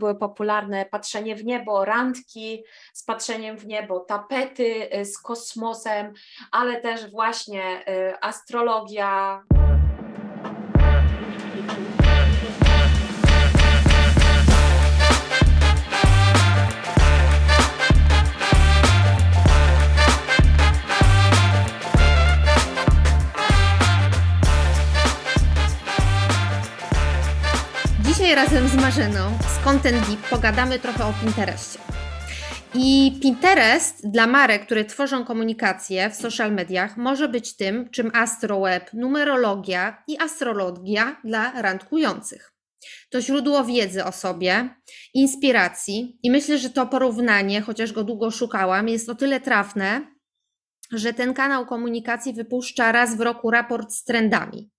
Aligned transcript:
były 0.00 0.14
popularne 0.14 0.86
patrzenie 0.86 1.36
w 1.36 1.44
niebo, 1.44 1.84
randki 1.84 2.64
z 2.92 3.04
patrzeniem 3.04 3.56
w 3.56 3.66
niebo, 3.66 4.00
tapety 4.00 4.96
y, 4.96 5.04
z 5.04 5.18
kosmosem, 5.18 6.12
ale 6.52 6.80
też 6.80 7.10
właśnie 7.10 7.84
y, 7.88 8.20
astrologia. 8.20 9.42
Dzisiaj 28.30 28.44
razem 28.44 28.68
z 28.68 28.74
Marzeną 28.74 29.38
z 29.48 29.64
Content 29.64 30.06
Deep 30.08 30.20
pogadamy 30.30 30.78
trochę 30.78 31.06
o 31.06 31.12
Pinterestie. 31.24 31.78
I 32.74 33.18
Pinterest 33.22 34.10
dla 34.10 34.26
marek, 34.26 34.66
które 34.66 34.84
tworzą 34.84 35.24
komunikację 35.24 36.10
w 36.10 36.14
social 36.14 36.52
mediach, 36.52 36.96
może 36.96 37.28
być 37.28 37.56
tym, 37.56 37.90
czym 37.90 38.10
astroweb, 38.14 38.90
numerologia 38.92 40.02
i 40.06 40.18
astrologia 40.18 41.20
dla 41.24 41.62
randkujących. 41.62 42.52
To 43.10 43.20
źródło 43.20 43.64
wiedzy 43.64 44.04
o 44.04 44.12
sobie, 44.12 44.68
inspiracji 45.14 46.18
i 46.22 46.30
myślę, 46.30 46.58
że 46.58 46.70
to 46.70 46.86
porównanie, 46.86 47.60
chociaż 47.60 47.92
go 47.92 48.04
długo 48.04 48.30
szukałam, 48.30 48.88
jest 48.88 49.08
o 49.08 49.14
tyle 49.14 49.40
trafne, 49.40 50.06
że 50.92 51.12
ten 51.12 51.34
kanał 51.34 51.66
komunikacji 51.66 52.32
wypuszcza 52.32 52.92
raz 52.92 53.16
w 53.16 53.20
roku 53.20 53.50
raport 53.50 53.92
z 53.92 54.04
trendami. 54.04 54.70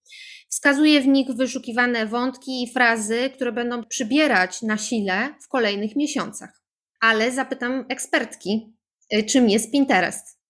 Wskazuje 0.51 1.01
w 1.01 1.07
nich 1.07 1.31
wyszukiwane 1.31 2.05
wątki 2.05 2.63
i 2.63 2.71
frazy, 2.73 3.29
które 3.29 3.51
będą 3.51 3.83
przybierać 3.83 4.61
na 4.61 4.77
sile 4.77 5.35
w 5.41 5.47
kolejnych 5.47 5.95
miesiącach. 5.95 6.61
Ale 6.99 7.31
zapytam 7.31 7.85
ekspertki, 7.89 8.73
y, 9.13 9.23
czym 9.23 9.49
jest 9.49 9.71
Pinterest? 9.71 10.41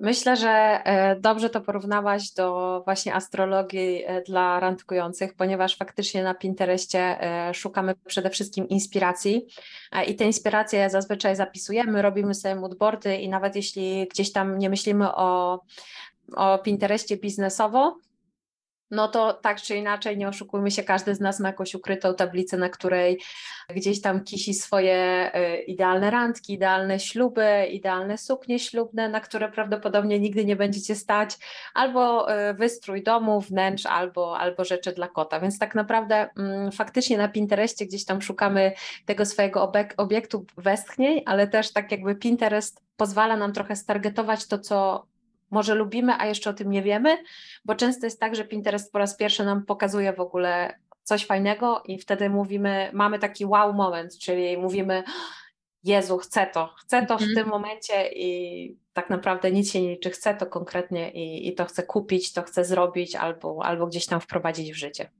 Myślę, 0.00 0.36
że 0.36 0.48
e, 0.48 1.16
dobrze 1.20 1.50
to 1.50 1.60
porównałaś 1.60 2.32
do 2.32 2.80
właśnie 2.84 3.14
astrologii 3.14 4.04
e, 4.06 4.22
dla 4.22 4.60
randkujących, 4.60 5.34
ponieważ 5.34 5.76
faktycznie 5.76 6.22
na 6.22 6.34
Pinterestie 6.34 6.98
e, 6.98 7.54
szukamy 7.54 7.94
przede 8.06 8.30
wszystkim 8.30 8.68
inspiracji 8.68 9.46
i 10.06 10.14
te 10.14 10.24
inspiracje 10.24 10.90
zazwyczaj 10.90 11.36
zapisujemy, 11.36 12.02
robimy 12.02 12.34
sobie 12.34 12.54
moodboardy 12.54 13.16
i 13.16 13.28
nawet 13.28 13.56
jeśli 13.56 14.08
gdzieś 14.08 14.32
tam 14.32 14.58
nie 14.58 14.70
myślimy 14.70 15.14
o, 15.14 15.60
o 16.36 16.58
Pinterestie 16.58 17.16
biznesowo, 17.16 17.96
no 18.90 19.08
to 19.08 19.32
tak 19.32 19.60
czy 19.60 19.76
inaczej, 19.76 20.18
nie 20.18 20.28
oszukujmy 20.28 20.70
się, 20.70 20.82
każdy 20.82 21.14
z 21.14 21.20
nas 21.20 21.40
ma 21.40 21.48
jakąś 21.48 21.74
ukrytą 21.74 22.14
tablicę, 22.14 22.56
na 22.56 22.68
której 22.68 23.20
gdzieś 23.68 24.00
tam 24.00 24.24
kisi 24.24 24.54
swoje 24.54 25.30
y, 25.34 25.62
idealne 25.62 26.10
randki, 26.10 26.52
idealne 26.52 27.00
śluby, 27.00 27.66
idealne 27.70 28.18
suknie 28.18 28.58
ślubne, 28.58 29.08
na 29.08 29.20
które 29.20 29.52
prawdopodobnie 29.52 30.20
nigdy 30.20 30.44
nie 30.44 30.56
będziecie 30.56 30.94
stać, 30.94 31.36
albo 31.74 32.32
y, 32.50 32.54
wystrój 32.54 33.02
domu, 33.02 33.40
wnętrz, 33.40 33.86
albo, 33.86 34.38
albo 34.38 34.64
rzeczy 34.64 34.92
dla 34.92 35.08
kota. 35.08 35.40
Więc 35.40 35.58
tak 35.58 35.74
naprawdę 35.74 36.28
mm, 36.38 36.72
faktycznie 36.72 37.18
na 37.18 37.28
Pinterestie 37.28 37.86
gdzieś 37.86 38.04
tam 38.04 38.22
szukamy 38.22 38.72
tego 39.06 39.26
swojego 39.26 39.72
obiektu 39.96 40.46
westchnień, 40.56 41.22
ale 41.26 41.48
też 41.48 41.72
tak 41.72 41.92
jakby 41.92 42.14
Pinterest 42.14 42.82
pozwala 42.96 43.36
nam 43.36 43.52
trochę 43.52 43.76
stargetować 43.76 44.46
to, 44.46 44.58
co 44.58 45.06
może 45.50 45.74
lubimy, 45.74 46.12
a 46.18 46.26
jeszcze 46.26 46.50
o 46.50 46.52
tym 46.52 46.70
nie 46.70 46.82
wiemy, 46.82 47.18
bo 47.64 47.74
często 47.74 48.06
jest 48.06 48.20
tak, 48.20 48.36
że 48.36 48.44
Pinterest 48.44 48.92
po 48.92 48.98
raz 48.98 49.16
pierwszy 49.16 49.44
nam 49.44 49.66
pokazuje 49.66 50.12
w 50.12 50.20
ogóle 50.20 50.78
coś 51.02 51.26
fajnego 51.26 51.82
i 51.86 51.98
wtedy 51.98 52.30
mówimy, 52.30 52.90
mamy 52.92 53.18
taki 53.18 53.46
wow 53.46 53.72
moment, 53.72 54.18
czyli 54.18 54.58
mówimy, 54.58 55.02
Jezu, 55.84 56.18
chcę 56.18 56.46
to, 56.46 56.74
chcę 56.78 57.06
to 57.06 57.18
w 57.18 57.22
mhm. 57.22 57.36
tym 57.36 57.48
momencie 57.48 58.12
i 58.12 58.78
tak 58.92 59.10
naprawdę 59.10 59.52
nic 59.52 59.72
się 59.72 59.82
nie 59.82 59.90
liczy, 59.90 60.10
chcę 60.10 60.34
to 60.34 60.46
konkretnie 60.46 61.10
i, 61.10 61.48
i 61.48 61.54
to 61.54 61.64
chcę 61.64 61.82
kupić, 61.82 62.32
to 62.32 62.42
chcę 62.42 62.64
zrobić 62.64 63.16
albo, 63.16 63.64
albo 63.64 63.86
gdzieś 63.86 64.06
tam 64.06 64.20
wprowadzić 64.20 64.72
w 64.72 64.76
życie. 64.76 65.10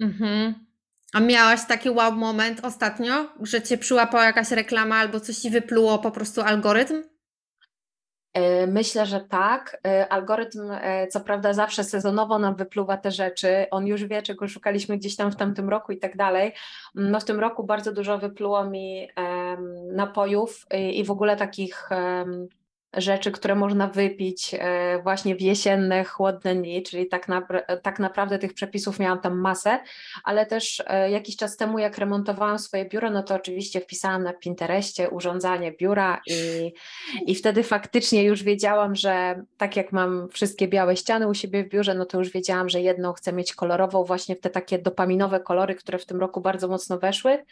Mhm. 0.00 0.54
A 1.12 1.20
miałaś 1.20 1.60
taki 1.68 1.90
wow 1.90 2.12
moment 2.12 2.64
ostatnio, 2.64 3.28
że 3.42 3.62
cię 3.62 3.78
przyłapała 3.78 4.24
jakaś 4.24 4.50
reklama 4.50 4.96
albo 4.96 5.20
coś 5.20 5.36
ci 5.36 5.50
wypluło 5.50 5.98
po 5.98 6.10
prostu 6.10 6.40
algorytm? 6.40 7.02
E, 8.32 8.66
myślę, 8.66 9.06
że 9.06 9.20
tak. 9.20 9.80
E, 9.86 10.08
algorytm, 10.08 10.70
e, 10.70 11.06
co 11.06 11.20
prawda, 11.20 11.52
zawsze 11.52 11.84
sezonowo 11.84 12.38
nam 12.38 12.54
wypluwa 12.54 12.96
te 12.96 13.10
rzeczy. 13.10 13.66
On 13.70 13.86
już 13.86 14.04
wie, 14.04 14.22
czego 14.22 14.48
szukaliśmy 14.48 14.98
gdzieś 14.98 15.16
tam 15.16 15.32
w 15.32 15.36
tamtym 15.36 15.68
roku 15.68 15.92
i 15.92 15.98
tak 15.98 16.16
dalej. 16.16 16.52
No, 16.94 17.20
w 17.20 17.24
tym 17.24 17.40
roku 17.40 17.64
bardzo 17.64 17.92
dużo 17.92 18.18
wypluło 18.18 18.64
mi 18.64 19.08
napojów 19.92 20.66
i, 20.92 21.04
w 21.04 21.10
ogóle 21.10 21.36
takich 21.36 21.88
rzeczy, 22.96 23.30
które 23.30 23.54
można 23.54 23.86
wypić 23.86 24.54
e, 24.58 25.00
właśnie 25.02 25.36
w 25.36 25.40
jesienne, 25.40 26.04
chłodne 26.04 26.54
dni, 26.54 26.82
czyli 26.82 27.06
tak, 27.06 27.28
na, 27.28 27.46
tak 27.82 27.98
naprawdę 27.98 28.38
tych 28.38 28.54
przepisów 28.54 28.98
miałam 28.98 29.20
tam 29.20 29.38
masę, 29.38 29.78
ale 30.24 30.46
też 30.46 30.82
e, 30.86 31.10
jakiś 31.10 31.36
czas 31.36 31.56
temu, 31.56 31.78
jak 31.78 31.98
remontowałam 31.98 32.58
swoje 32.58 32.84
biuro, 32.84 33.10
no 33.10 33.22
to 33.22 33.34
oczywiście 33.34 33.80
wpisałam 33.80 34.22
na 34.22 34.32
Pinterestie 34.32 35.10
urządzanie 35.10 35.72
biura 35.72 36.20
i, 36.26 36.72
i 37.26 37.34
wtedy 37.34 37.62
faktycznie 37.62 38.24
już 38.24 38.42
wiedziałam, 38.42 38.94
że 38.94 39.42
tak 39.56 39.76
jak 39.76 39.92
mam 39.92 40.28
wszystkie 40.28 40.68
białe 40.68 40.96
ściany 40.96 41.28
u 41.28 41.34
siebie 41.34 41.64
w 41.64 41.68
biurze, 41.68 41.94
no 41.94 42.04
to 42.04 42.18
już 42.18 42.30
wiedziałam, 42.30 42.68
że 42.68 42.80
jedną 42.80 43.12
chcę 43.12 43.32
mieć 43.32 43.54
kolorową, 43.54 44.04
właśnie 44.04 44.36
w 44.36 44.40
te 44.40 44.50
takie 44.50 44.78
dopaminowe 44.78 45.40
kolory, 45.40 45.74
które 45.74 45.98
w 45.98 46.06
tym 46.06 46.20
roku 46.20 46.40
bardzo 46.40 46.68
mocno 46.68 46.98
weszły. 46.98 47.44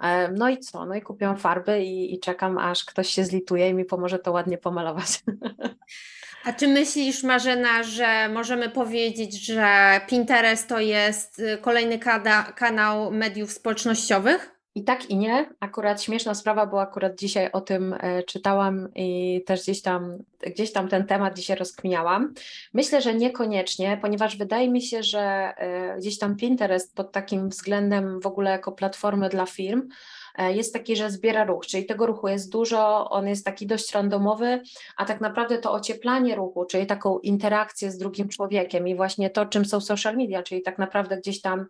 E, 0.00 0.28
no 0.28 0.48
i 0.48 0.58
co? 0.58 0.86
No 0.86 0.94
i 0.94 1.02
kupiłam 1.02 1.36
farby 1.36 1.82
i, 1.82 2.14
i 2.14 2.20
czekam, 2.20 2.58
aż 2.58 2.84
ktoś 2.84 3.08
się 3.08 3.24
zlituje 3.24 3.68
i 3.68 3.74
mi 3.74 3.84
pomoże 3.84 4.18
to 4.18 4.32
ładnie 4.32 4.58
pomalować. 4.58 5.08
A 6.44 6.52
czy 6.52 6.68
myślisz, 6.68 7.22
Marzena, 7.22 7.82
że 7.82 8.28
możemy 8.28 8.68
powiedzieć, 8.68 9.46
że 9.46 10.00
Pinterest 10.08 10.68
to 10.68 10.80
jest 10.80 11.38
y, 11.38 11.58
kolejny 11.58 11.98
kanał 12.54 13.12
mediów 13.12 13.52
społecznościowych? 13.52 14.61
I 14.74 14.84
tak 14.84 15.10
i 15.10 15.16
nie. 15.16 15.50
Akurat 15.60 16.02
śmieszna 16.02 16.34
sprawa, 16.34 16.66
bo 16.66 16.80
akurat 16.80 17.18
dzisiaj 17.18 17.52
o 17.52 17.60
tym 17.60 17.94
e, 18.00 18.22
czytałam 18.22 18.88
i 18.94 19.40
też 19.46 19.62
gdzieś 19.62 19.82
tam, 19.82 20.18
gdzieś 20.46 20.72
tam 20.72 20.88
ten 20.88 21.06
temat 21.06 21.36
dzisiaj 21.36 21.56
rozkminiałam. 21.56 22.34
Myślę, 22.74 23.02
że 23.02 23.14
niekoniecznie, 23.14 23.98
ponieważ 24.02 24.36
wydaje 24.36 24.70
mi 24.70 24.82
się, 24.82 25.02
że 25.02 25.20
e, 25.20 25.96
gdzieś 25.98 26.18
tam 26.18 26.36
Pinterest 26.36 26.94
pod 26.94 27.12
takim 27.12 27.48
względem 27.48 28.20
w 28.20 28.26
ogóle 28.26 28.50
jako 28.50 28.72
platformy 28.72 29.28
dla 29.28 29.46
firm 29.46 29.88
jest 30.38 30.72
taki, 30.72 30.96
że 30.96 31.10
zbiera 31.10 31.44
ruch, 31.44 31.66
czyli 31.66 31.86
tego 31.86 32.06
ruchu 32.06 32.28
jest 32.28 32.52
dużo, 32.52 33.10
on 33.10 33.28
jest 33.28 33.44
taki 33.44 33.66
dość 33.66 33.92
randomowy, 33.92 34.62
a 34.96 35.04
tak 35.04 35.20
naprawdę 35.20 35.58
to 35.58 35.72
ocieplanie 35.72 36.34
ruchu, 36.34 36.64
czyli 36.64 36.86
taką 36.86 37.18
interakcję 37.18 37.90
z 37.90 37.98
drugim 37.98 38.28
człowiekiem 38.28 38.88
i 38.88 38.94
właśnie 38.94 39.30
to, 39.30 39.46
czym 39.46 39.64
są 39.64 39.80
social 39.80 40.16
media, 40.16 40.42
czyli 40.42 40.62
tak 40.62 40.78
naprawdę 40.78 41.16
gdzieś 41.16 41.40
tam 41.40 41.66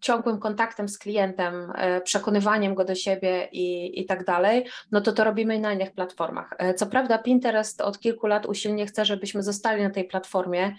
ciągłym 0.00 0.38
kontaktem 0.38 0.88
z 0.88 0.98
klientem, 0.98 1.72
e, 1.74 2.00
przekonywaniem 2.00 2.74
go 2.74 2.84
do 2.84 2.94
siebie 2.94 3.48
i, 3.52 4.00
i 4.00 4.06
tak 4.06 4.24
dalej, 4.24 4.66
no 4.92 5.00
to 5.00 5.12
to 5.12 5.24
robimy 5.24 5.58
na 5.58 5.72
innych 5.72 5.92
platformach. 5.92 6.54
E, 6.58 6.74
co 6.74 6.86
prawda 6.86 7.18
Pinterest 7.18 7.80
od 7.80 7.98
kilku 7.98 8.26
lat 8.26 8.46
usilnie 8.46 8.86
chce, 8.86 9.04
żebyśmy 9.04 9.42
zostali 9.42 9.82
na 9.82 9.90
tej 9.90 10.04
platformie, 10.04 10.76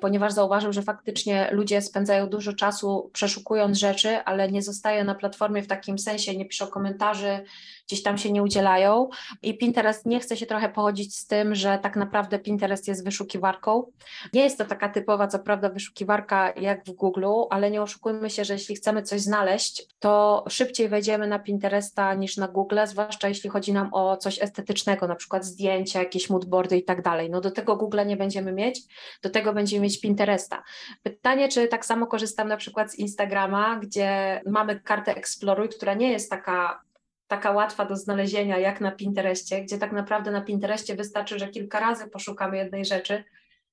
ponieważ 0.00 0.32
zauważył, 0.32 0.72
że 0.72 0.82
faktycznie 0.82 1.48
ludzie 1.52 1.82
spędzają 1.82 2.26
dużo 2.26 2.52
czasu 2.52 3.10
przeszukując 3.12 3.78
rzeczy, 3.78 4.16
ale 4.24 4.50
nie 4.50 4.62
zostaje 4.62 5.04
na 5.04 5.14
platformie 5.14 5.62
w 5.62 5.66
takim 5.66 5.98
sensie, 5.98 6.36
nie 6.44 6.48
piszą 6.48 6.66
komentarzy, 6.66 7.44
gdzieś 7.86 8.02
tam 8.02 8.18
się 8.18 8.32
nie 8.32 8.42
udzielają. 8.42 9.08
I 9.42 9.58
Pinterest 9.58 10.06
nie 10.06 10.20
chce 10.20 10.36
się 10.36 10.46
trochę 10.46 10.68
pochodzić 10.68 11.16
z 11.16 11.26
tym, 11.26 11.54
że 11.54 11.78
tak 11.82 11.96
naprawdę 11.96 12.38
Pinterest 12.38 12.88
jest 12.88 13.04
wyszukiwarką. 13.04 13.92
Nie 14.32 14.42
jest 14.42 14.58
to 14.58 14.64
taka 14.64 14.88
typowa, 14.88 15.26
co 15.26 15.38
prawda, 15.38 15.68
wyszukiwarka 15.68 16.52
jak 16.56 16.84
w 16.84 16.90
Google, 16.90 17.26
ale 17.50 17.70
nie 17.70 17.82
oszukujmy 17.82 18.30
się, 18.30 18.44
że 18.44 18.52
jeśli 18.52 18.76
chcemy 18.76 19.02
coś 19.02 19.20
znaleźć, 19.20 19.86
to 19.98 20.44
szybciej 20.48 20.88
wejdziemy 20.88 21.26
na 21.26 21.38
Pinteresta 21.38 22.14
niż 22.14 22.36
na 22.36 22.48
Google, 22.48 22.78
zwłaszcza 22.86 23.28
jeśli 23.28 23.50
chodzi 23.50 23.72
nam 23.72 23.88
o 23.92 24.16
coś 24.16 24.42
estetycznego, 24.42 25.08
na 25.08 25.14
przykład 25.14 25.44
zdjęcia, 25.44 25.98
jakieś 25.98 26.30
moodboardy 26.30 26.76
i 26.76 26.84
tak 26.84 27.02
dalej. 27.02 27.30
No 27.30 27.40
do 27.40 27.50
tego 27.50 27.76
Google 27.76 28.06
nie 28.06 28.16
będziemy 28.16 28.52
mieć, 28.52 28.80
do 29.22 29.30
tego 29.30 29.52
będziemy 29.52 29.82
mieć 29.82 30.00
Pinteresta. 30.00 30.62
Pytanie, 31.02 31.48
czy 31.48 31.68
tak 31.68 31.86
samo 31.86 32.06
korzystam 32.06 32.48
na 32.48 32.56
przykład 32.56 32.92
z 32.92 32.98
Instagrama, 32.98 33.78
gdzie 33.82 34.40
mamy 34.46 34.80
kartę 34.80 35.14
Exploruj, 35.14 35.68
która 35.68 35.94
nie 35.94 36.12
jest 36.12 36.30
taka 36.36 36.84
taka 37.26 37.50
łatwa 37.50 37.84
do 37.84 37.96
znalezienia 37.96 38.58
jak 38.58 38.80
na 38.80 38.92
Pinterestie, 38.92 39.62
gdzie 39.62 39.78
tak 39.78 39.92
naprawdę 39.92 40.30
na 40.30 40.40
Pinterestie 40.40 40.96
wystarczy, 40.96 41.38
że 41.38 41.48
kilka 41.48 41.80
razy 41.80 42.10
poszukamy 42.10 42.56
jednej 42.56 42.84
rzeczy 42.84 43.24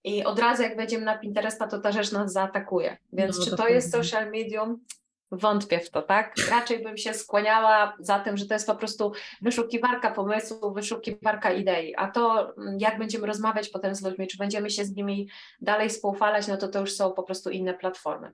i 0.04 0.24
od 0.24 0.40
razu 0.40 0.64
jak 0.64 0.78
wejdziemy 0.78 1.06
na 1.06 1.18
Pinteresta, 1.18 1.68
to 1.68 1.80
ta 1.80 1.92
rzecz 1.92 2.12
nas 2.12 2.32
zaatakuje. 2.32 2.98
Więc 3.14 3.40
no, 3.40 3.46
czy 3.46 3.56
to 3.56 3.68
jest 3.68 3.92
social 3.92 4.32
medium? 4.32 4.86
Wątpię 5.32 5.80
w 5.80 5.90
to, 5.90 6.02
tak? 6.02 6.36
Raczej 6.50 6.84
bym 6.84 6.98
się 6.98 7.14
skłaniała 7.14 7.96
za 8.00 8.20
tym, 8.20 8.38
że 8.38 8.46
to 8.46 8.54
jest 8.54 8.68
po 8.68 8.76
prostu 8.76 9.12
wyszukiwarka 9.42 10.12
pomysłu, 10.12 10.74
wyszukiwarka 10.74 11.52
idei. 11.52 11.96
A 11.96 12.08
to, 12.08 12.54
mm, 12.58 12.80
jak 12.80 12.98
będziemy 13.00 13.28
rozmawiać 13.28 13.70
potem 13.70 13.96
z 13.96 14.02
ludźmi, 14.02 14.28
czy 14.28 14.38
będziemy 14.38 14.70
się 14.70 14.86
z 14.86 14.96
nimi 14.96 15.30
dalej 15.62 15.90
współfalać, 15.90 16.48
no 16.48 16.58
to 16.58 16.68
to 16.68 16.80
już 16.80 16.94
są 16.94 17.12
po 17.12 17.24
prostu 17.24 17.50
inne 17.50 17.74
platformy. 17.74 18.32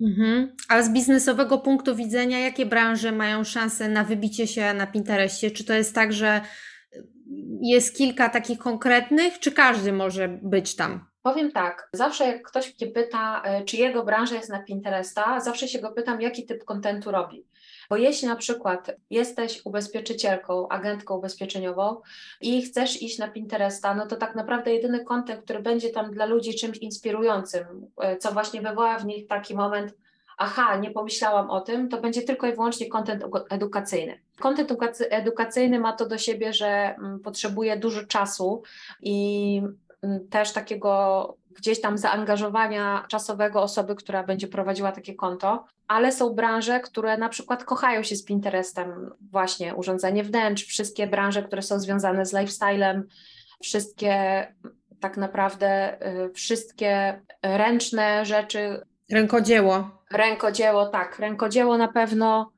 Mhm. 0.00 0.56
A 0.68 0.82
z 0.82 0.92
biznesowego 0.92 1.58
punktu 1.58 1.96
widzenia, 1.96 2.38
jakie 2.38 2.66
branże 2.66 3.12
mają 3.12 3.44
szansę 3.44 3.88
na 3.88 4.04
wybicie 4.04 4.46
się 4.46 4.74
na 4.74 4.86
Pinterestie? 4.86 5.50
Czy 5.50 5.64
to 5.64 5.74
jest 5.74 5.94
tak, 5.94 6.12
że 6.12 6.40
jest 7.62 7.96
kilka 7.96 8.28
takich 8.28 8.58
konkretnych, 8.58 9.38
czy 9.38 9.52
każdy 9.52 9.92
może 9.92 10.28
być 10.42 10.76
tam? 10.76 11.08
Powiem 11.22 11.52
tak, 11.52 11.88
zawsze 11.92 12.26
jak 12.26 12.42
ktoś 12.42 12.74
mnie 12.80 12.92
pyta, 12.92 13.42
e, 13.44 13.64
czy 13.64 13.76
jego 13.76 14.04
branża 14.04 14.34
jest 14.34 14.50
na 14.50 14.62
Pinteresta, 14.62 15.40
zawsze 15.40 15.68
się 15.68 15.78
go 15.78 15.92
pytam, 15.92 16.20
jaki 16.20 16.46
typ 16.46 16.64
kontentu 16.64 17.10
robi. 17.10 17.46
Bo 17.88 17.96
jeśli 17.96 18.28
na 18.28 18.36
przykład 18.36 18.90
jesteś 19.10 19.60
ubezpieczycielką, 19.64 20.68
agentką 20.68 21.16
ubezpieczeniową 21.16 22.00
i 22.40 22.62
chcesz 22.62 23.02
iść 23.02 23.18
na 23.18 23.28
Pinteresta, 23.28 23.94
no 23.94 24.06
to 24.06 24.16
tak 24.16 24.34
naprawdę 24.34 24.74
jedyny 24.74 25.04
kontent, 25.04 25.44
który 25.44 25.60
będzie 25.60 25.90
tam 25.90 26.10
dla 26.10 26.26
ludzi 26.26 26.54
czymś 26.54 26.78
inspirującym, 26.78 27.66
e, 28.00 28.16
co 28.16 28.32
właśnie 28.32 28.60
wywoła 28.60 28.98
w 28.98 29.06
nich 29.06 29.26
taki 29.26 29.54
moment, 29.54 29.94
aha, 30.38 30.76
nie 30.76 30.90
pomyślałam 30.90 31.50
o 31.50 31.60
tym, 31.60 31.88
to 31.88 32.00
będzie 32.00 32.22
tylko 32.22 32.46
i 32.46 32.52
wyłącznie 32.52 32.88
kontent 32.88 33.24
edukacyjny. 33.50 34.20
Kontent 34.40 34.70
edukacyjny 35.10 35.78
ma 35.78 35.92
to 35.92 36.06
do 36.06 36.18
siebie, 36.18 36.52
że 36.52 36.66
mm, 36.66 37.20
potrzebuje 37.20 37.76
dużo 37.76 38.06
czasu 38.06 38.62
i 39.02 39.62
mm, 40.02 40.28
też 40.28 40.52
takiego 40.52 41.34
gdzieś 41.58 41.80
tam 41.80 41.98
zaangażowania 41.98 43.04
czasowego 43.08 43.62
osoby, 43.62 43.94
która 43.94 44.22
będzie 44.22 44.48
prowadziła 44.48 44.92
takie 44.92 45.14
konto, 45.14 45.64
ale 45.88 46.12
są 46.12 46.34
branże, 46.34 46.80
które 46.80 47.18
na 47.18 47.28
przykład 47.28 47.64
kochają 47.64 48.02
się 48.02 48.16
z 48.16 48.24
Pinterestem, 48.24 49.10
właśnie 49.30 49.74
urządzenie 49.74 50.24
wnętrz, 50.24 50.64
wszystkie 50.64 51.06
branże, 51.06 51.42
które 51.42 51.62
są 51.62 51.80
związane 51.80 52.26
z 52.26 52.32
lifestylem, 52.32 53.08
wszystkie 53.62 54.46
tak 55.00 55.16
naprawdę 55.16 55.98
y, 56.26 56.32
wszystkie 56.32 57.20
ręczne 57.42 58.26
rzeczy. 58.26 58.82
Rękodzieło. 59.10 59.90
Rękodzieło, 60.10 60.86
tak, 60.86 61.18
rękodzieło 61.18 61.78
na 61.78 61.88
pewno 61.88 62.50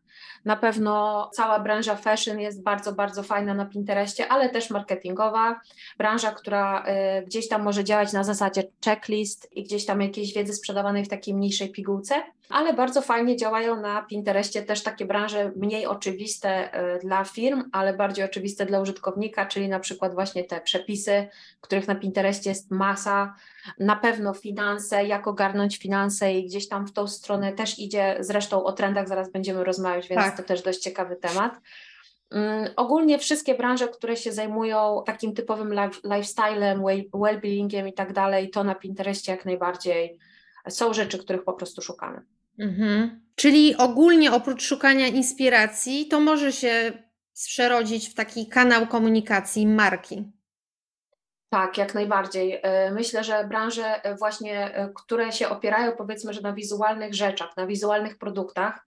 na 0.45 0.57
pewno 0.57 1.31
cała 1.35 1.61
branża 1.61 1.97
fashion 1.97 2.41
jest 2.41 2.63
bardzo, 2.63 2.93
bardzo 2.93 3.23
fajna 3.23 3.55
na 3.55 3.67
Pinterestie, 3.67 4.29
ale 4.29 4.49
też 4.49 4.71
marketingowa. 4.71 5.61
Branża, 5.99 6.31
która 6.31 6.85
y, 7.21 7.27
gdzieś 7.27 7.49
tam 7.49 7.63
może 7.63 7.85
działać 7.85 8.13
na 8.13 8.25
zasadzie 8.25 8.63
checklist 8.85 9.49
i 9.53 9.63
gdzieś 9.63 9.87
tam 9.87 10.01
jakiejś 10.01 10.35
wiedzy 10.35 10.53
sprzedawanej 10.53 11.05
w 11.05 11.09
takiej 11.09 11.35
mniejszej 11.35 11.71
pigułce, 11.71 12.15
ale 12.51 12.75
bardzo 12.75 13.03
fajnie 13.03 13.37
działają 13.37 13.81
na 13.81 14.03
Pinterestie 14.03 14.63
też 14.63 14.83
takie 14.83 15.05
branże 15.05 15.53
mniej 15.57 15.87
oczywiste 15.87 16.81
y, 16.97 16.99
dla 16.99 17.25
firm, 17.25 17.65
ale 17.73 17.95
bardziej 17.95 18.25
oczywiste 18.25 18.67
dla 18.67 18.81
użytkownika, 18.81 19.47
czyli 19.47 19.69
na 19.69 19.81
przykład 19.81 20.15
właśnie 20.15 20.45
te 20.45 20.61
przepisy, 20.61 21.29
których 21.61 21.89
na 21.89 21.95
Pinterestie 21.95 22.51
jest 22.51 22.71
masa, 22.71 23.35
na 23.79 23.97
pewno 23.97 24.35
finanse, 24.35 25.05
jak 25.05 25.27
ogarnąć 25.27 25.79
finanse 25.79 26.35
i 26.35 26.47
gdzieś 26.47 26.69
tam 26.69 26.87
w 26.87 26.93
tą 26.93 27.07
stronę 27.07 27.53
też 27.53 27.79
idzie, 27.79 28.17
zresztą 28.21 28.65
o 28.65 28.73
trendach 28.73 29.09
zaraz 29.09 29.33
będziemy 29.33 29.65
rozmawiać, 29.65 30.09
więc 30.09 30.23
tak. 30.23 30.37
to 30.37 30.43
też 30.43 30.63
dość 30.63 30.79
ciekawy 30.79 31.17
temat. 31.17 31.61
Um, 32.31 32.69
ogólnie 32.77 33.19
wszystkie 33.19 33.55
branże, 33.55 33.89
które 33.89 34.17
się 34.17 34.33
zajmują 34.33 35.03
takim 35.07 35.35
typowym 35.35 35.73
life, 35.73 36.01
lifestylem, 36.05 36.83
well-beingiem 37.15 37.89
i 37.89 37.93
tak 37.93 38.13
dalej, 38.13 38.51
to 38.51 38.65
na 38.65 38.75
Pinterestie 38.75 39.33
jak 39.33 39.45
najbardziej 39.45 40.19
są 40.69 40.93
rzeczy, 40.93 41.19
których 41.19 41.45
po 41.45 41.53
prostu 41.53 41.83
szukamy. 41.83 42.23
Mhm. 42.59 43.21
Czyli 43.35 43.77
ogólnie 43.77 44.33
oprócz 44.33 44.63
szukania 44.63 45.07
inspiracji, 45.07 46.09
to 46.09 46.21
może 46.21 46.53
się 46.53 46.93
przerodzić 47.35 48.09
w 48.09 48.15
taki 48.15 48.47
kanał 48.47 48.87
komunikacji 48.87 49.67
marki. 49.67 50.25
Tak, 51.53 51.79
jak 51.79 51.95
najbardziej. 51.95 52.61
E, 52.63 52.91
myślę, 52.91 53.25
że 53.25 53.45
branże 53.45 54.05
e, 54.05 54.17
właśnie, 54.17 54.75
e, 54.75 54.93
które 54.95 55.33
się 55.33 55.49
opierają 55.49 55.93
powiedzmy, 55.93 56.33
że 56.33 56.41
na 56.41 56.53
wizualnych 56.53 57.15
rzeczach, 57.15 57.57
na 57.57 57.67
wizualnych 57.67 58.19
produktach, 58.19 58.87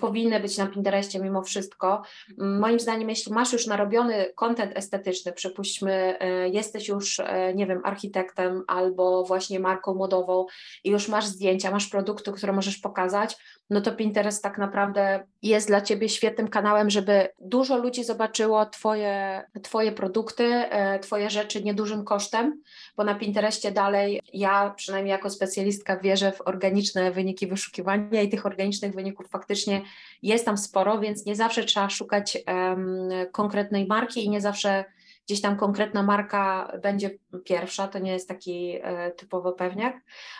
powinny 0.00 0.40
być 0.40 0.58
na 0.58 0.66
Pinterestie 0.66 1.20
mimo 1.20 1.42
wszystko. 1.42 2.02
Moim 2.38 2.80
zdaniem, 2.80 3.08
jeśli 3.08 3.32
masz 3.32 3.52
już 3.52 3.66
narobiony 3.66 4.32
kontent 4.34 4.72
estetyczny, 4.76 5.32
przypuśćmy, 5.32 6.18
jesteś 6.52 6.88
już, 6.88 7.20
nie 7.54 7.66
wiem, 7.66 7.80
architektem 7.84 8.64
albo 8.66 9.24
właśnie 9.24 9.60
marką 9.60 9.94
modową 9.94 10.46
i 10.84 10.90
już 10.90 11.08
masz 11.08 11.26
zdjęcia, 11.26 11.70
masz 11.70 11.86
produkty, 11.86 12.32
które 12.32 12.52
możesz 12.52 12.78
pokazać, 12.78 13.36
no 13.70 13.80
to 13.80 13.92
Pinterest 13.92 14.42
tak 14.42 14.58
naprawdę 14.58 15.26
jest 15.42 15.68
dla 15.68 15.80
Ciebie 15.80 16.08
świetnym 16.08 16.48
kanałem, 16.48 16.90
żeby 16.90 17.28
dużo 17.40 17.76
ludzi 17.76 18.04
zobaczyło 18.04 18.66
Twoje, 18.66 19.44
twoje 19.62 19.92
produkty, 19.92 20.44
e, 20.44 20.98
Twoje 20.98 21.30
rzeczy 21.30 21.64
niedużym 21.64 22.04
kosztem, 22.04 22.62
bo 22.96 23.04
na 23.04 23.14
Pinterestie 23.14 23.72
dalej 23.72 24.20
ja 24.32 24.74
przynajmniej 24.76 25.12
jako 25.12 25.30
specjalistka 25.30 25.96
wierzę 25.96 26.32
w 26.32 26.40
organiczne 26.40 27.10
wyniki 27.10 27.46
wyszukiwania 27.46 28.22
i 28.22 28.28
tych 28.28 28.46
organicznych 28.46 28.94
wyników 28.94 29.28
faktycznie 29.28 29.82
jest 30.22 30.44
tam 30.44 30.58
sporo, 30.58 30.98
więc 30.98 31.26
nie 31.26 31.36
zawsze 31.36 31.64
trzeba 31.64 31.90
szukać 31.90 32.38
um, 32.46 33.08
konkretnej 33.32 33.86
marki 33.86 34.24
i 34.24 34.30
nie 34.30 34.40
zawsze 34.40 34.84
gdzieś 35.28 35.40
tam 35.40 35.56
konkretna 35.56 36.02
marka 36.02 36.72
będzie 36.82 37.10
pierwsza, 37.44 37.88
to 37.88 37.98
nie 37.98 38.12
jest 38.12 38.28
taki 38.28 38.78
e, 38.82 39.10
typowy 39.10 39.52
pewniak, 39.52 39.96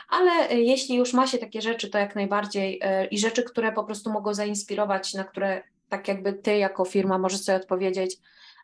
ale 0.08 0.30
e, 0.30 0.60
jeśli 0.60 0.96
już 0.96 1.14
ma 1.14 1.26
się 1.26 1.38
takie 1.38 1.62
rzeczy, 1.62 1.90
to 1.90 1.98
jak 1.98 2.14
najbardziej 2.14 2.80
e, 2.82 3.06
i 3.06 3.18
rzeczy, 3.18 3.42
które 3.42 3.72
po 3.72 3.84
prostu 3.84 4.10
mogą 4.10 4.34
zainspirować, 4.34 5.14
na 5.14 5.24
które 5.24 5.62
tak 5.88 6.08
jakby 6.08 6.32
ty 6.32 6.56
jako 6.56 6.84
firma 6.84 7.18
możesz 7.18 7.40
sobie 7.40 7.56
odpowiedzieć, 7.56 8.16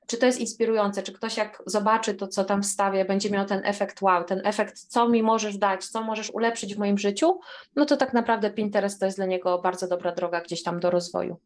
czy 0.07 0.17
to 0.17 0.27
jest 0.27 0.41
inspirujące, 0.41 1.03
czy 1.03 1.13
ktoś 1.13 1.37
jak 1.37 1.63
zobaczy 1.67 2.15
to, 2.15 2.29
co 2.29 2.45
tam 2.45 2.63
wstawię, 2.63 3.05
będzie 3.05 3.31
miał 3.31 3.47
ten 3.47 3.61
efekt 3.65 4.03
wow, 4.03 4.25
ten 4.25 4.41
efekt, 4.45 4.79
co 4.79 5.09
mi 5.09 5.23
możesz 5.23 5.59
dać, 5.59 5.87
co 5.87 6.03
możesz 6.03 6.31
ulepszyć 6.31 6.75
w 6.75 6.79
moim 6.79 6.99
życiu, 6.99 7.41
no 7.77 7.87
to 7.87 7.97
tak 7.97 8.13
naprawdę 8.13 8.51
Pinterest 8.51 9.01
to 9.01 9.07
jest 9.07 9.19
dla 9.19 9.27
niego 9.27 9.59
bardzo 9.59 9.89
dobra 9.89 10.13
droga 10.13 10.41
gdzieś 10.41 10.63
tam 10.63 10.81
do 10.81 10.91
rozwoju. 10.91 11.37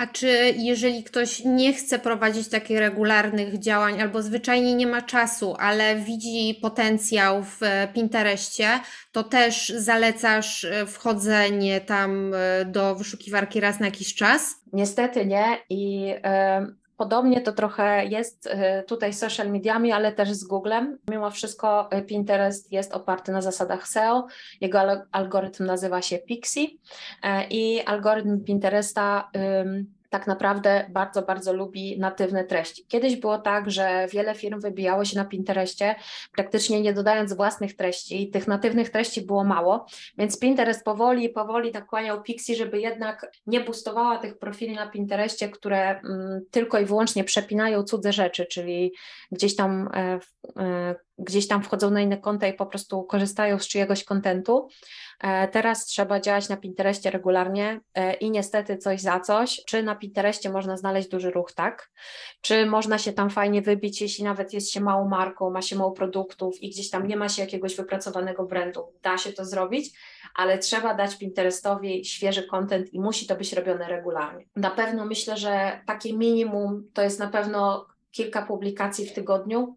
A 0.00 0.06
czy 0.06 0.54
jeżeli 0.56 1.04
ktoś 1.04 1.44
nie 1.44 1.72
chce 1.72 1.98
prowadzić 1.98 2.48
takich 2.48 2.78
regularnych 2.78 3.58
działań 3.58 4.02
albo 4.02 4.22
zwyczajnie 4.22 4.74
nie 4.74 4.86
ma 4.86 5.02
czasu, 5.02 5.54
ale 5.58 5.96
widzi 5.96 6.58
potencjał 6.62 7.42
w 7.42 7.60
Pinterestie, 7.94 8.68
to 9.12 9.24
też 9.24 9.68
zalecasz 9.76 10.64
e, 10.64 10.86
wchodzenie 10.86 11.80
tam 11.80 12.34
e, 12.34 12.64
do 12.64 12.94
wyszukiwarki 12.94 13.60
raz 13.60 13.80
na 13.80 13.86
jakiś 13.86 14.14
czas? 14.14 14.54
Niestety 14.72 15.26
nie 15.26 15.58
i 15.70 16.14
Podobnie 16.96 17.40
to 17.40 17.52
trochę 17.52 18.06
jest 18.06 18.46
y, 18.46 18.82
tutaj 18.82 19.12
z 19.12 19.18
social 19.18 19.50
mediami, 19.50 19.92
ale 19.92 20.12
też 20.12 20.32
z 20.32 20.44
Googlem. 20.44 20.98
Mimo 21.10 21.30
wszystko 21.30 21.88
y, 21.98 22.02
Pinterest 22.02 22.72
jest 22.72 22.92
oparty 22.92 23.32
na 23.32 23.42
zasadach 23.42 23.88
SEO. 23.88 24.26
Jego 24.60 24.78
algorytm 25.12 25.66
nazywa 25.66 26.02
się 26.02 26.18
Pixie 26.18 26.64
y, 26.64 27.28
i 27.50 27.80
algorytm 27.80 28.44
Pinteresta 28.44 29.30
tak 30.18 30.26
naprawdę 30.26 30.86
bardzo, 30.90 31.22
bardzo 31.22 31.52
lubi 31.52 31.98
natywne 31.98 32.44
treści. 32.44 32.86
Kiedyś 32.88 33.16
było 33.16 33.38
tak, 33.38 33.70
że 33.70 34.06
wiele 34.12 34.34
firm 34.34 34.60
wybijało 34.60 35.04
się 35.04 35.16
na 35.16 35.24
Pinterestie, 35.24 35.94
praktycznie 36.32 36.80
nie 36.80 36.92
dodając 36.92 37.32
własnych 37.32 37.76
treści. 37.76 38.30
Tych 38.30 38.48
natywnych 38.48 38.90
treści 38.90 39.22
było 39.22 39.44
mało, 39.44 39.86
więc 40.18 40.40
Pinterest 40.40 40.84
powoli, 40.84 41.28
powoli 41.28 41.72
nakłaniał 41.72 42.22
Pixie, 42.22 42.56
żeby 42.56 42.80
jednak 42.80 43.30
nie 43.46 43.60
boostowała 43.60 44.18
tych 44.18 44.38
profili 44.38 44.74
na 44.74 44.86
Pinterestie, 44.86 45.48
które 45.48 46.00
mm, 46.00 46.40
tylko 46.50 46.78
i 46.78 46.84
wyłącznie 46.84 47.24
przepinają 47.24 47.82
cudze 47.82 48.12
rzeczy, 48.12 48.46
czyli 48.46 48.92
gdzieś 49.32 49.56
tam, 49.56 49.88
e, 49.94 49.98
e, 49.98 50.20
gdzieś 51.18 51.48
tam 51.48 51.62
wchodzą 51.62 51.90
na 51.90 52.00
inne 52.00 52.18
konta 52.18 52.46
i 52.46 52.52
po 52.52 52.66
prostu 52.66 53.04
korzystają 53.04 53.58
z 53.58 53.68
czyjegoś 53.68 54.04
kontentu. 54.04 54.68
E, 55.20 55.48
teraz 55.48 55.86
trzeba 55.86 56.20
działać 56.20 56.48
na 56.48 56.56
Pinterestie 56.56 57.10
regularnie 57.10 57.80
e, 57.94 58.14
i 58.14 58.30
niestety 58.30 58.76
coś 58.76 59.00
za 59.00 59.20
coś. 59.20 59.62
Czy 59.66 59.82
na 59.82 59.96
Pinterestie 59.96 60.50
można 60.50 60.76
znaleźć 60.76 61.08
duży 61.08 61.30
ruch, 61.30 61.52
tak? 61.52 61.90
Czy 62.40 62.66
można 62.66 62.98
się 62.98 63.12
tam 63.12 63.30
fajnie 63.30 63.62
wybić, 63.62 64.00
jeśli 64.00 64.24
nawet 64.24 64.52
jest 64.52 64.70
się 64.70 64.80
małą 64.80 65.08
marką, 65.08 65.50
ma 65.50 65.62
się 65.62 65.76
mało 65.76 65.92
produktów 65.92 66.62
i 66.62 66.70
gdzieś 66.70 66.90
tam 66.90 67.06
nie 67.06 67.16
ma 67.16 67.28
się 67.28 67.42
jakiegoś 67.42 67.76
wypracowanego 67.76 68.44
brandu? 68.44 68.92
Da 69.02 69.18
się 69.18 69.32
to 69.32 69.44
zrobić, 69.44 69.98
ale 70.34 70.58
trzeba 70.58 70.94
dać 70.94 71.18
Pinterestowi 71.18 72.04
świeży 72.04 72.42
content 72.42 72.94
i 72.94 73.00
musi 73.00 73.26
to 73.26 73.36
być 73.36 73.52
robione 73.52 73.88
regularnie. 73.88 74.44
Na 74.56 74.70
pewno 74.70 75.04
myślę, 75.04 75.36
że 75.36 75.80
takie 75.86 76.12
minimum 76.12 76.90
to 76.94 77.02
jest 77.02 77.18
na 77.18 77.28
pewno 77.28 77.86
kilka 78.10 78.42
publikacji 78.42 79.06
w 79.06 79.12
tygodniu, 79.12 79.76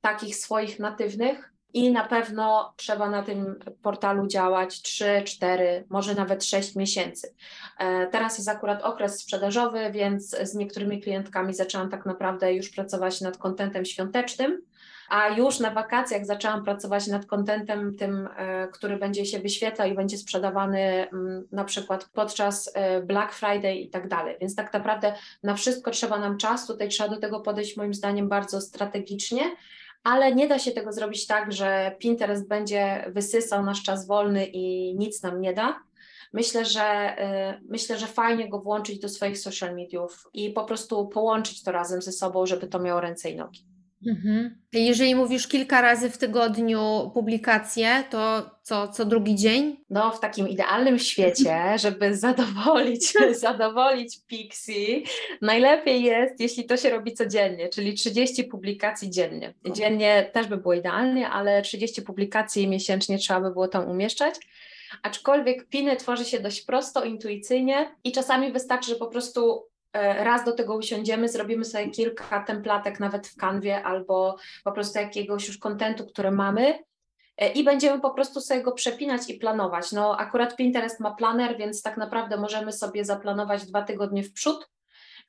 takich 0.00 0.36
swoich 0.36 0.78
natywnych, 0.78 1.52
i 1.74 1.92
na 1.92 2.04
pewno 2.04 2.74
trzeba 2.76 3.10
na 3.10 3.22
tym 3.22 3.58
portalu 3.82 4.26
działać 4.26 4.82
3, 4.82 5.22
4, 5.24 5.84
może 5.88 6.14
nawet 6.14 6.44
6 6.44 6.76
miesięcy. 6.76 7.34
E, 7.78 8.06
teraz 8.06 8.38
jest 8.38 8.48
akurat 8.48 8.82
okres 8.82 9.20
sprzedażowy, 9.20 9.90
więc 9.90 10.36
z 10.42 10.54
niektórymi 10.54 11.00
klientkami 11.00 11.54
zaczęłam 11.54 11.90
tak 11.90 12.06
naprawdę 12.06 12.54
już 12.54 12.70
pracować 12.70 13.20
nad 13.20 13.38
kontentem 13.38 13.84
świątecznym, 13.84 14.62
a 15.08 15.28
już 15.28 15.60
na 15.60 15.70
wakacjach 15.70 16.26
zaczęłam 16.26 16.64
pracować 16.64 17.06
nad 17.06 17.26
kontentem 17.26 17.96
tym, 17.96 18.28
e, 18.36 18.68
który 18.68 18.96
będzie 18.96 19.26
się 19.26 19.38
wyświetlał 19.38 19.88
i 19.88 19.94
będzie 19.94 20.18
sprzedawany 20.18 20.80
mm, 20.80 21.48
na 21.52 21.64
przykład 21.64 22.08
podczas 22.12 22.70
e, 22.74 23.02
Black 23.02 23.32
Friday 23.32 23.74
i 23.74 23.90
tak 23.90 24.08
dalej. 24.08 24.36
Więc 24.40 24.54
tak 24.54 24.72
naprawdę 24.72 25.14
na 25.42 25.54
wszystko 25.54 25.90
trzeba 25.90 26.18
nam 26.18 26.38
czas, 26.38 26.66
tutaj 26.66 26.88
trzeba 26.88 27.08
do 27.08 27.20
tego 27.20 27.40
podejść 27.40 27.76
moim 27.76 27.94
zdaniem 27.94 28.28
bardzo 28.28 28.60
strategicznie 28.60 29.42
ale 30.08 30.34
nie 30.34 30.48
da 30.48 30.58
się 30.58 30.70
tego 30.70 30.92
zrobić 30.92 31.26
tak, 31.26 31.52
że 31.52 31.96
Pinterest 31.98 32.48
będzie 32.48 33.04
wysysał 33.08 33.64
nasz 33.64 33.82
czas 33.82 34.06
wolny 34.06 34.46
i 34.46 34.94
nic 34.94 35.22
nam 35.22 35.40
nie 35.40 35.54
da. 35.54 35.80
Myślę, 36.32 36.64
że 36.64 37.16
y, 37.58 37.64
myślę, 37.68 37.98
że 37.98 38.06
fajnie 38.06 38.48
go 38.48 38.60
włączyć 38.60 38.98
do 38.98 39.08
swoich 39.08 39.38
social 39.38 39.74
mediów 39.74 40.28
i 40.34 40.50
po 40.50 40.64
prostu 40.64 41.08
połączyć 41.08 41.62
to 41.62 41.72
razem 41.72 42.02
ze 42.02 42.12
sobą, 42.12 42.46
żeby 42.46 42.66
to 42.66 42.78
miało 42.78 43.00
ręce 43.00 43.30
i 43.30 43.36
nogi. 43.36 43.64
Mhm. 44.06 44.62
Jeżeli 44.72 45.14
mówisz 45.14 45.48
kilka 45.48 45.80
razy 45.80 46.10
w 46.10 46.18
tygodniu 46.18 47.10
publikacje, 47.14 48.04
to 48.10 48.50
co, 48.62 48.88
co 48.88 49.04
drugi 49.04 49.34
dzień? 49.34 49.76
No, 49.90 50.10
w 50.10 50.20
takim 50.20 50.48
idealnym 50.48 50.98
świecie, 50.98 51.58
żeby 51.82 52.16
zadowolić, 52.16 53.12
zadowolić 53.40 54.20
Pixie, 54.26 55.02
najlepiej 55.42 56.02
jest, 56.02 56.40
jeśli 56.40 56.64
to 56.64 56.76
się 56.76 56.90
robi 56.90 57.14
codziennie, 57.14 57.68
czyli 57.68 57.94
30 57.94 58.44
publikacji 58.44 59.10
dziennie. 59.10 59.54
Dziennie 59.72 60.30
też 60.32 60.46
by 60.46 60.56
było 60.56 60.74
idealnie, 60.74 61.28
ale 61.28 61.62
30 61.62 62.02
publikacji 62.02 62.68
miesięcznie 62.68 63.18
trzeba 63.18 63.40
by 63.40 63.50
było 63.50 63.68
tam 63.68 63.90
umieszczać. 63.90 64.34
Aczkolwiek 65.02 65.68
piny 65.68 65.96
tworzy 65.96 66.24
się 66.24 66.40
dość 66.40 66.60
prosto, 66.60 67.04
intuicyjnie 67.04 67.94
i 68.04 68.12
czasami 68.12 68.52
wystarczy, 68.52 68.90
że 68.90 68.96
po 68.96 69.06
prostu 69.06 69.68
raz 69.92 70.44
do 70.44 70.52
tego 70.52 70.76
usiądziemy, 70.76 71.28
zrobimy 71.28 71.64
sobie 71.64 71.90
kilka 71.90 72.42
templatek 72.42 73.00
nawet 73.00 73.26
w 73.26 73.36
kanwie 73.36 73.84
albo 73.84 74.36
po 74.64 74.72
prostu 74.72 74.98
jakiegoś 74.98 75.48
już 75.48 75.58
kontentu, 75.58 76.06
który 76.06 76.30
mamy 76.30 76.78
e, 77.36 77.52
i 77.52 77.64
będziemy 77.64 78.00
po 78.00 78.10
prostu 78.10 78.40
sobie 78.40 78.62
go 78.62 78.72
przepinać 78.72 79.30
i 79.30 79.34
planować. 79.34 79.92
No 79.92 80.18
akurat 80.18 80.56
Pinterest 80.56 81.00
ma 81.00 81.14
planer, 81.14 81.58
więc 81.58 81.82
tak 81.82 81.96
naprawdę 81.96 82.36
możemy 82.36 82.72
sobie 82.72 83.04
zaplanować 83.04 83.66
dwa 83.66 83.82
tygodnie 83.82 84.22
w 84.22 84.32
przód 84.32 84.70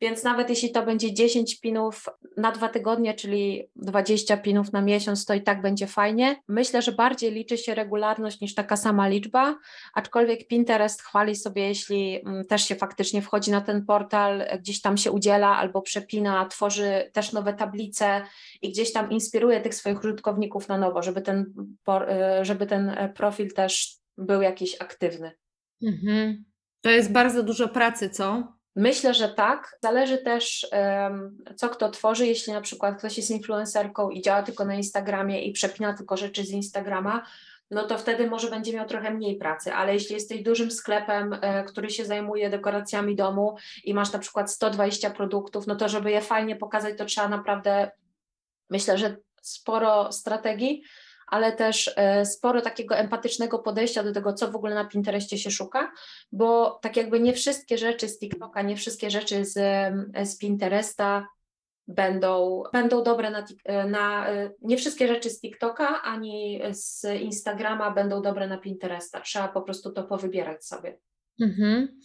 więc 0.02 0.24
nawet 0.24 0.50
jeśli 0.50 0.72
to 0.72 0.86
będzie 0.86 1.14
10 1.14 1.60
pinów 1.60 2.06
na 2.38 2.52
dwa 2.52 2.70
tygodnie, 2.70 3.14
czyli 3.14 3.70
20 3.76 4.38
pinów 4.38 4.74
na 4.74 4.82
miesiąc, 4.82 5.26
to 5.26 5.34
i 5.34 5.42
tak 5.42 5.62
będzie 5.62 5.88
fajnie. 5.88 6.36
Myślę, 6.48 6.82
że 6.82 6.92
bardziej 6.92 7.32
liczy 7.32 7.58
się 7.58 7.76
regularność 7.76 8.42
niż 8.42 8.56
taka 8.56 8.78
sama 8.78 9.08
liczba, 9.08 9.58
aczkolwiek 9.94 10.48
Pinterest 10.48 11.02
chwali 11.02 11.36
sobie, 11.36 11.68
jeśli 11.68 12.22
mm, 12.26 12.46
też 12.46 12.68
się 12.68 12.76
faktycznie 12.76 13.22
wchodzi 13.22 13.52
na 13.52 13.62
ten 13.62 13.86
portal, 13.86 14.44
gdzieś 14.60 14.82
tam 14.82 14.98
się 14.98 15.12
udziela 15.12 15.58
albo 15.58 15.82
przepina, 15.82 16.46
tworzy 16.46 17.10
też 17.14 17.34
nowe 17.34 17.54
tablice 17.54 18.22
i 18.62 18.70
gdzieś 18.70 18.94
tam 18.94 19.12
inspiruje 19.12 19.62
tych 19.62 19.76
swoich 19.76 20.00
użytkowników 20.00 20.68
na 20.68 20.78
nowo, 20.78 21.04
żeby 21.04 21.22
ten, 21.22 21.54
y, 22.42 22.46
żeby 22.46 22.68
ten 22.68 22.90
e, 22.90 23.10
profil 23.10 23.54
też 23.54 23.98
był 24.18 24.42
jakiś 24.42 24.82
aktywny. 24.82 25.32
Mhm. 25.84 26.46
To 26.82 26.90
jest 26.90 27.12
bardzo 27.12 27.44
dużo 27.44 27.68
pracy, 27.68 28.10
co? 28.10 28.59
Myślę, 28.80 29.14
że 29.14 29.30
tak. 29.30 29.78
Zależy 29.84 30.18
też, 30.18 30.68
co 31.56 31.70
kto 31.70 31.90
tworzy. 31.90 32.28
Jeśli 32.28 32.54
na 32.54 32.62
przykład 32.62 32.98
ktoś 32.98 33.18
jest 33.18 33.32
influencerką 33.32 34.10
i 34.10 34.22
działa 34.22 34.44
tylko 34.44 34.66
na 34.66 34.76
Instagramie 34.76 35.42
i 35.42 35.52
przepina 35.52 35.94
tylko 35.94 36.18
rzeczy 36.18 36.44
z 36.44 36.52
Instagrama, 36.52 37.26
no 37.72 37.84
to 37.84 37.98
wtedy 37.98 38.28
może 38.28 38.50
będzie 38.50 38.74
miał 38.74 38.88
trochę 38.88 39.12
mniej 39.12 39.38
pracy, 39.38 39.74
ale 39.74 39.94
jeśli 39.94 40.14
jesteś 40.14 40.44
dużym 40.44 40.72
sklepem, 40.72 41.38
e, 41.42 41.64
który 41.64 41.90
się 41.90 42.06
zajmuje 42.06 42.50
dekoracjami 42.50 43.16
domu 43.16 43.56
i 43.84 43.94
masz 43.94 44.14
na 44.14 44.20
przykład 44.20 44.52
120 44.52 45.10
produktów, 45.10 45.68
no 45.68 45.76
to 45.76 45.90
żeby 45.90 46.12
je 46.12 46.22
fajnie 46.22 46.56
pokazać, 46.56 46.98
to 46.98 47.06
trzeba 47.06 47.30
naprawdę, 47.30 47.92
myślę, 48.70 48.98
że 48.98 49.18
sporo 49.42 50.12
strategii, 50.12 50.84
ale 51.32 51.52
też 51.52 51.94
e, 51.96 52.26
sporo 52.26 52.62
takiego 52.62 52.96
empatycznego 52.98 53.60
podejścia 53.60 54.04
do 54.04 54.14
tego, 54.14 54.34
co 54.34 54.52
w 54.52 54.56
ogóle 54.56 54.76
na 54.76 54.86
Pinterestie 54.86 55.38
się 55.38 55.52
szuka, 55.52 55.92
bo 56.32 56.80
tak 56.82 56.98
jakby 56.98 57.20
nie 57.20 57.34
wszystkie 57.34 57.78
rzeczy 57.78 58.10
z 58.10 58.20
TikToka, 58.20 58.62
nie 58.62 58.76
wszystkie 58.76 59.10
rzeczy 59.10 59.46
z, 59.46 59.58
e, 60.14 60.26
z 60.26 60.38
Pinteresta 60.38 61.28
będą, 61.88 62.64
będą 62.74 63.04
dobre 63.04 63.32
na, 63.32 63.46
e, 63.66 63.86
na, 63.86 64.28
nie 64.62 64.78
wszystkie 64.78 65.08
rzeczy 65.08 65.30
z 65.30 65.42
TikToka 65.42 66.02
ani 66.02 66.62
z 66.72 67.04
Instagrama 67.22 67.92
będą 67.92 68.22
dobre 68.22 68.48
na 68.48 68.58
Pinteresta. 68.58 69.22
Trzeba 69.22 69.48
po 69.48 69.62
prostu 69.62 69.92
to 69.92 70.04
powybierać 70.04 70.66
sobie. 70.66 70.98
Mhm. 71.42 72.00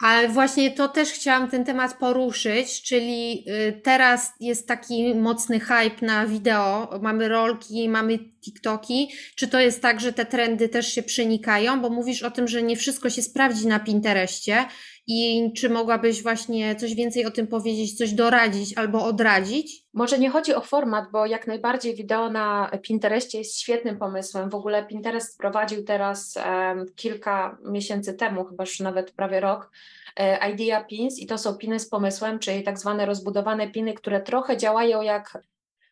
Ale 0.00 0.28
właśnie 0.28 0.70
to 0.70 0.88
też 0.88 1.08
chciałam 1.08 1.50
ten 1.50 1.64
temat 1.64 1.94
poruszyć, 1.94 2.82
czyli 2.82 3.44
y, 3.48 3.80
teraz 3.82 4.32
jest 4.40 4.68
taki 4.68 5.14
mocny 5.14 5.60
hype 5.60 6.06
na 6.06 6.26
wideo, 6.26 6.98
mamy 7.02 7.28
rolki, 7.28 7.88
mamy 7.88 8.18
TikToki. 8.18 9.08
Czy 9.36 9.48
to 9.48 9.60
jest 9.60 9.82
tak, 9.82 10.00
że 10.00 10.12
te 10.12 10.26
trendy 10.26 10.68
też 10.68 10.92
się 10.92 11.02
przenikają? 11.02 11.80
Bo 11.80 11.90
mówisz 11.90 12.22
o 12.22 12.30
tym, 12.30 12.48
że 12.48 12.62
nie 12.62 12.76
wszystko 12.76 13.10
się 13.10 13.22
sprawdzi 13.22 13.66
na 13.66 13.80
Pinterestie 13.80 14.64
i 15.10 15.52
czy 15.52 15.70
mogłabyś 15.70 16.22
właśnie 16.22 16.76
coś 16.76 16.94
więcej 16.94 17.26
o 17.26 17.30
tym 17.30 17.46
powiedzieć, 17.46 17.98
coś 17.98 18.12
doradzić 18.12 18.78
albo 18.78 19.04
odradzić? 19.04 19.84
Może 19.94 20.18
nie 20.18 20.30
chodzi 20.30 20.54
o 20.54 20.60
format, 20.60 21.04
bo 21.12 21.26
jak 21.26 21.46
najbardziej 21.46 21.94
wideo 21.94 22.30
na 22.30 22.70
Pinterestie 22.82 23.38
jest 23.38 23.60
świetnym 23.60 23.98
pomysłem. 23.98 24.50
W 24.50 24.54
ogóle 24.54 24.86
Pinterest 24.86 25.34
wprowadził 25.34 25.84
teraz 25.84 26.36
um, 26.36 26.86
kilka 26.96 27.58
miesięcy 27.64 28.14
temu, 28.14 28.44
chyba 28.44 28.64
już 28.64 28.80
nawet 28.80 29.10
prawie 29.10 29.40
rok, 29.40 29.70
e, 30.16 30.50
Idea 30.50 30.84
Pins 30.84 31.18
i 31.18 31.26
to 31.26 31.38
są 31.38 31.54
piny 31.54 31.80
z 31.80 31.88
pomysłem, 31.88 32.38
czyli 32.38 32.62
tak 32.62 32.78
zwane 32.78 33.06
rozbudowane 33.06 33.70
piny, 33.70 33.94
które 33.94 34.20
trochę 34.20 34.56
działają 34.56 35.02
jak 35.02 35.38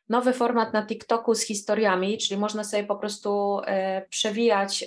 nowy 0.09 0.33
format 0.33 0.73
na 0.73 0.87
TikToku 0.87 1.35
z 1.35 1.43
historiami, 1.43 2.19
czyli 2.19 2.41
można 2.41 2.65
sobie 2.65 2.85
po 2.85 2.97
prostu 2.97 3.61
e, 3.67 4.07
przewijać 4.09 4.85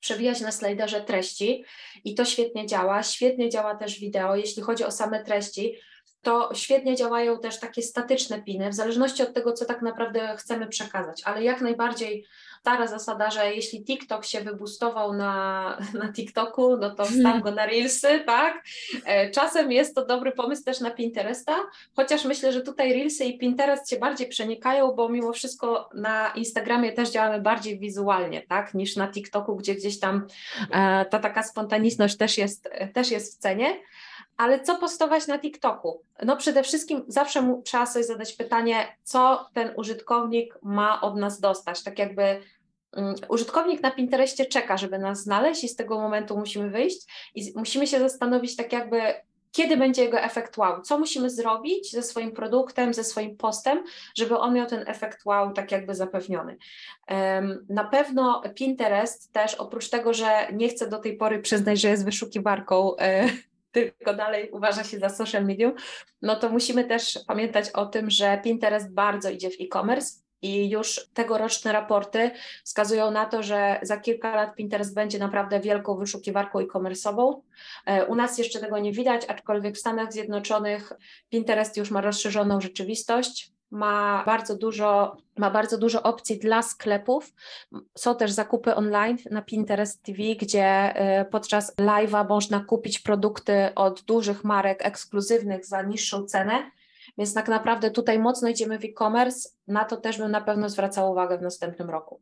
przewijać 0.00 0.40
na 0.40 0.52
slajderze 0.52 1.00
treści 1.00 1.64
i 2.04 2.14
to 2.14 2.24
świetnie 2.24 2.66
działa. 2.66 3.02
Świetnie 3.02 3.50
działa 3.50 3.74
też 3.74 4.00
wideo. 4.00 4.36
Jeśli 4.36 4.62
chodzi 4.62 4.84
o 4.84 4.90
same 4.90 5.24
treści, 5.24 5.78
to 6.22 6.50
świetnie 6.54 6.96
działają 6.96 7.38
też 7.38 7.60
takie 7.60 7.82
statyczne 7.82 8.42
piny, 8.42 8.70
w 8.70 8.74
zależności 8.74 9.22
od 9.22 9.34
tego, 9.34 9.52
co 9.52 9.64
tak 9.64 9.82
naprawdę 9.82 10.36
chcemy 10.38 10.68
przekazać, 10.68 11.22
ale 11.24 11.44
jak 11.44 11.60
najbardziej 11.60 12.26
stara 12.60 12.86
zasada, 12.86 13.30
że 13.30 13.54
jeśli 13.54 13.84
TikTok 13.84 14.24
się 14.24 14.40
wybustował 14.40 15.12
na, 15.12 15.78
na 15.94 16.12
TikToku, 16.12 16.76
no 16.76 16.90
to 16.94 17.04
wstaw 17.04 17.42
go 17.42 17.50
na 17.50 17.66
Reelsy, 17.66 18.20
tak? 18.26 18.64
E, 19.04 19.30
czasem 19.30 19.72
jest 19.72 19.94
to 19.94 20.06
dobry 20.06 20.32
pomysł 20.32 20.64
też 20.64 20.80
na 20.80 20.90
Pinteresta, 20.90 21.56
chociaż 21.96 22.24
myślę, 22.24 22.52
że 22.52 22.60
tutaj 22.60 22.92
Reelsy 22.92 23.24
i 23.24 23.38
Pinterest 23.38 23.90
się 23.90 23.96
bardziej 23.96 24.28
przenikają, 24.28 24.92
bo 24.92 25.08
mimo 25.08 25.32
wszystko 25.32 25.88
na 25.94 26.32
Instagramie 26.34 26.92
też 26.92 27.10
działamy 27.10 27.40
bardziej 27.40 27.78
wizualnie, 27.78 28.42
tak? 28.42 28.74
Niż 28.74 28.96
na 28.96 29.08
TikToku, 29.08 29.56
gdzie 29.56 29.74
gdzieś 29.74 30.00
tam 30.00 30.26
e, 30.70 31.04
ta 31.04 31.18
taka 31.18 31.42
spontaniczność 31.42 32.16
też 32.16 32.38
jest, 32.38 32.68
też 32.94 33.10
jest 33.10 33.34
w 33.34 33.38
cenie. 33.38 33.80
Ale 34.38 34.60
co 34.60 34.78
postować 34.78 35.26
na 35.26 35.38
TikToku? 35.38 36.02
No 36.22 36.36
przede 36.36 36.62
wszystkim 36.62 37.04
zawsze 37.08 37.60
trzeba 37.64 37.86
sobie 37.86 38.04
zadać 38.04 38.32
pytanie, 38.32 38.96
co 39.02 39.48
ten 39.54 39.72
użytkownik 39.76 40.58
ma 40.62 41.00
od 41.00 41.16
nas 41.16 41.40
dostać. 41.40 41.82
Tak 41.82 41.98
jakby 41.98 42.40
um, 42.96 43.14
użytkownik 43.28 43.82
na 43.82 43.90
Pinterestie 43.90 44.46
czeka, 44.46 44.76
żeby 44.76 44.98
nas 44.98 45.22
znaleźć 45.22 45.64
i 45.64 45.68
z 45.68 45.76
tego 45.76 46.00
momentu 46.00 46.38
musimy 46.38 46.70
wyjść 46.70 47.06
i 47.34 47.52
musimy 47.56 47.86
się 47.86 47.98
zastanowić 47.98 48.56
tak 48.56 48.72
jakby, 48.72 49.00
kiedy 49.52 49.76
będzie 49.76 50.04
jego 50.04 50.20
efekt 50.20 50.58
wow, 50.58 50.82
co 50.82 50.98
musimy 50.98 51.30
zrobić 51.30 51.92
ze 51.92 52.02
swoim 52.02 52.32
produktem, 52.32 52.94
ze 52.94 53.04
swoim 53.04 53.36
postem, 53.36 53.84
żeby 54.16 54.38
on 54.38 54.54
miał 54.54 54.66
ten 54.66 54.84
efekt 54.86 55.26
wow 55.26 55.52
tak 55.52 55.72
jakby 55.72 55.94
zapewniony. 55.94 56.56
Na 57.68 57.84
pewno 57.84 58.42
Pinterest 58.54 59.32
też 59.32 59.54
oprócz 59.54 59.88
tego, 59.88 60.14
że 60.14 60.48
nie 60.52 60.68
chcę 60.68 60.88
do 60.88 60.98
tej 60.98 61.16
pory 61.16 61.38
przyznać, 61.38 61.80
że 61.80 61.88
jest 61.88 62.04
wyszukiwarką 62.04 62.96
e, 62.96 63.28
tylko 63.82 64.14
dalej 64.14 64.50
uważa 64.50 64.84
się 64.84 64.98
za 64.98 65.08
social 65.08 65.44
medium, 65.44 65.72
no 66.22 66.36
to 66.36 66.48
musimy 66.48 66.84
też 66.84 67.18
pamiętać 67.26 67.70
o 67.70 67.86
tym, 67.86 68.10
że 68.10 68.40
Pinterest 68.44 68.92
bardzo 68.94 69.30
idzie 69.30 69.50
w 69.50 69.60
e-commerce. 69.60 70.28
I 70.42 70.70
już 70.70 71.08
tegoroczne 71.14 71.72
raporty 71.72 72.30
wskazują 72.64 73.10
na 73.10 73.26
to, 73.26 73.42
że 73.42 73.80
za 73.82 73.96
kilka 73.96 74.36
lat 74.36 74.54
Pinterest 74.54 74.94
będzie 74.94 75.18
naprawdę 75.18 75.60
wielką 75.60 75.96
wyszukiwarką 75.96 76.58
e-commerce'ową. 76.58 77.40
E, 77.86 78.06
u 78.06 78.14
nas 78.14 78.38
jeszcze 78.38 78.60
tego 78.60 78.78
nie 78.78 78.92
widać, 78.92 79.22
aczkolwiek 79.28 79.74
w 79.74 79.78
Stanach 79.78 80.12
Zjednoczonych 80.12 80.92
Pinterest 81.28 81.76
już 81.76 81.90
ma 81.90 82.00
rozszerzoną 82.00 82.60
rzeczywistość 82.60 83.57
ma 83.70 84.22
bardzo 84.26 84.56
dużo, 84.56 85.16
ma 85.36 85.50
bardzo 85.50 85.78
dużo 85.78 86.02
opcji 86.02 86.38
dla 86.38 86.62
sklepów. 86.62 87.32
Są 87.94 88.16
też 88.16 88.30
zakupy 88.32 88.74
online 88.74 89.16
na 89.30 89.42
Pinterest 89.42 90.02
TV, 90.02 90.18
gdzie 90.40 90.94
y, 91.20 91.24
podczas 91.24 91.76
live'a 91.76 92.28
można 92.28 92.60
kupić 92.60 92.98
produkty 92.98 93.74
od 93.74 94.02
dużych 94.02 94.44
marek 94.44 94.86
ekskluzywnych 94.86 95.66
za 95.66 95.82
niższą 95.82 96.24
cenę. 96.24 96.70
Więc 97.18 97.34
tak 97.34 97.48
naprawdę 97.48 97.90
tutaj 97.90 98.18
mocno 98.18 98.48
idziemy 98.48 98.78
w 98.78 98.84
e-commerce. 98.84 99.48
Na 99.66 99.84
to 99.84 99.96
też 99.96 100.18
bym 100.18 100.30
na 100.30 100.40
pewno 100.40 100.68
zwracała 100.68 101.10
uwagę 101.10 101.38
w 101.38 101.42
następnym 101.42 101.90
roku. 101.90 102.20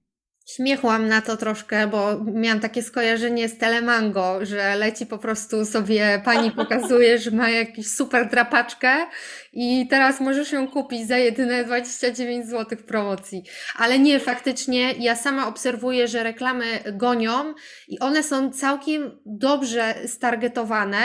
Śmiechłam 0.48 1.08
na 1.08 1.20
to 1.20 1.36
troszkę, 1.36 1.86
bo 1.86 2.24
miałam 2.24 2.60
takie 2.60 2.82
skojarzenie 2.82 3.48
z 3.48 3.58
Telemango, 3.58 4.38
że 4.42 4.76
leci 4.76 5.06
po 5.06 5.18
prostu 5.18 5.64
sobie 5.64 6.22
pani 6.24 6.50
pokazuje, 6.50 7.18
że 7.18 7.30
ma 7.30 7.50
jakiś 7.50 7.90
super 7.90 8.28
drapaczkę 8.30 9.06
i 9.52 9.86
teraz 9.90 10.20
możesz 10.20 10.52
ją 10.52 10.68
kupić 10.68 11.08
za 11.08 11.18
jedyne 11.18 11.64
29 11.64 12.46
zł 12.46 12.78
promocji. 12.86 13.42
Ale 13.76 13.98
nie, 13.98 14.20
faktycznie 14.20 14.92
ja 14.92 15.16
sama 15.16 15.48
obserwuję, 15.48 16.08
że 16.08 16.22
reklamy 16.22 16.64
gonią 16.92 17.54
i 17.88 17.98
one 17.98 18.22
są 18.22 18.52
całkiem 18.52 19.18
dobrze 19.26 19.94
stargetowane 20.06 20.98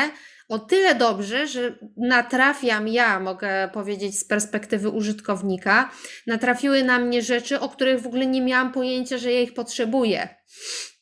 o 0.52 0.60
tyle 0.60 0.96
dobrze, 0.96 1.48
że 1.48 1.76
natrafiam, 1.98 2.88
ja 2.88 3.20
mogę 3.20 3.70
powiedzieć 3.74 4.20
z 4.20 4.26
perspektywy 4.26 4.90
użytkownika, 4.90 5.92
natrafiły 6.28 6.84
na 6.84 7.00
mnie 7.00 7.22
rzeczy, 7.22 7.60
o 7.60 7.70
których 7.70 8.02
w 8.02 8.08
ogóle 8.08 8.26
nie 8.26 8.42
miałam 8.42 8.72
pojęcia, 8.72 9.18
że 9.18 9.32
ja 9.32 9.42
ich 9.42 9.54
potrzebuję. 9.54 10.28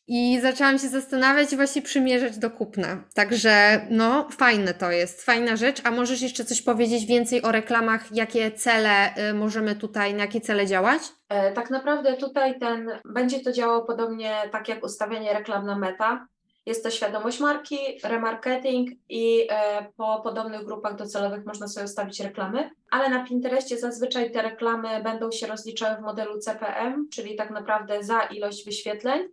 I 0.08 0.39
zaczęłam 0.41 0.79
się 0.79 0.88
zastanawiać 0.88 1.53
i 1.53 1.56
właśnie 1.56 1.82
przymierzać 1.82 2.38
do 2.38 2.51
kupna. 2.51 3.03
Także 3.13 3.82
no, 3.89 4.27
fajne 4.32 4.74
to 4.74 4.91
jest, 4.91 5.25
fajna 5.25 5.56
rzecz. 5.56 5.82
A 5.84 5.91
możesz 5.91 6.22
jeszcze 6.22 6.46
coś 6.46 6.62
powiedzieć 6.62 7.06
więcej 7.06 7.41
o 7.41 7.51
reklamach, 7.51 8.12
jakie 8.12 8.51
cele 8.51 9.18
y, 9.29 9.34
możemy 9.34 9.75
tutaj, 9.75 10.13
na 10.13 10.24
jakie 10.24 10.41
cele 10.41 10.68
działać? 10.68 11.01
E, 11.29 11.51
tak 11.51 11.70
naprawdę 11.70 12.18
tutaj 12.18 12.60
ten, 12.60 12.89
będzie 13.06 13.39
to 13.39 13.51
działało 13.51 13.86
podobnie 13.86 14.36
tak 14.51 14.68
jak 14.68 14.84
ustawianie 14.84 15.34
reklam 15.34 15.65
na 15.65 15.77
meta. 15.79 16.27
Jest 16.69 16.83
to 16.83 16.91
świadomość 16.91 17.39
marki, 17.39 17.77
remarketing 18.03 18.89
i 19.09 19.47
e, 19.49 19.85
po 19.97 20.21
podobnych 20.23 20.65
grupach 20.65 20.95
docelowych 20.95 21.45
można 21.45 21.67
sobie 21.67 21.85
ustawić 21.85 22.19
reklamy, 22.19 22.69
ale 22.91 23.09
na 23.09 23.25
Pinterestie 23.25 23.77
zazwyczaj 23.77 24.31
te 24.31 24.41
reklamy 24.41 25.03
będą 25.03 25.31
się 25.31 25.47
rozliczały 25.47 25.97
w 25.97 26.01
modelu 26.01 26.39
CPM, 26.39 27.07
czyli 27.09 27.35
tak 27.35 27.51
naprawdę 27.51 28.03
za 28.03 28.21
ilość 28.21 28.65
wyświetleń. 28.65 29.27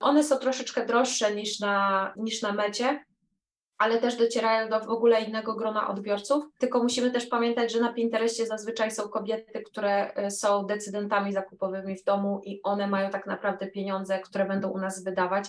One 0.00 0.24
są 0.24 0.36
troszeczkę 0.36 0.86
droższe 0.86 1.34
niż 1.34 1.60
na, 1.60 2.12
niż 2.16 2.42
na 2.42 2.52
mecie, 2.52 3.04
ale 3.78 3.98
też 3.98 4.16
docierają 4.16 4.68
do 4.68 4.80
w 4.80 4.88
ogóle 4.88 5.22
innego 5.22 5.54
grona 5.54 5.88
odbiorców. 5.88 6.44
Tylko 6.58 6.82
musimy 6.82 7.10
też 7.10 7.26
pamiętać, 7.26 7.72
że 7.72 7.80
na 7.80 7.92
Pinterestie 7.92 8.46
zazwyczaj 8.46 8.90
są 8.90 9.08
kobiety, 9.08 9.62
które 9.62 10.14
e, 10.14 10.30
są 10.30 10.66
decydentami 10.66 11.32
zakupowymi 11.32 11.96
w 11.96 12.04
domu 12.04 12.40
i 12.44 12.62
one 12.62 12.86
mają 12.86 13.10
tak 13.10 13.26
naprawdę 13.26 13.66
pieniądze, 13.66 14.18
które 14.18 14.44
będą 14.44 14.70
u 14.70 14.78
nas 14.78 15.04
wydawać. 15.04 15.44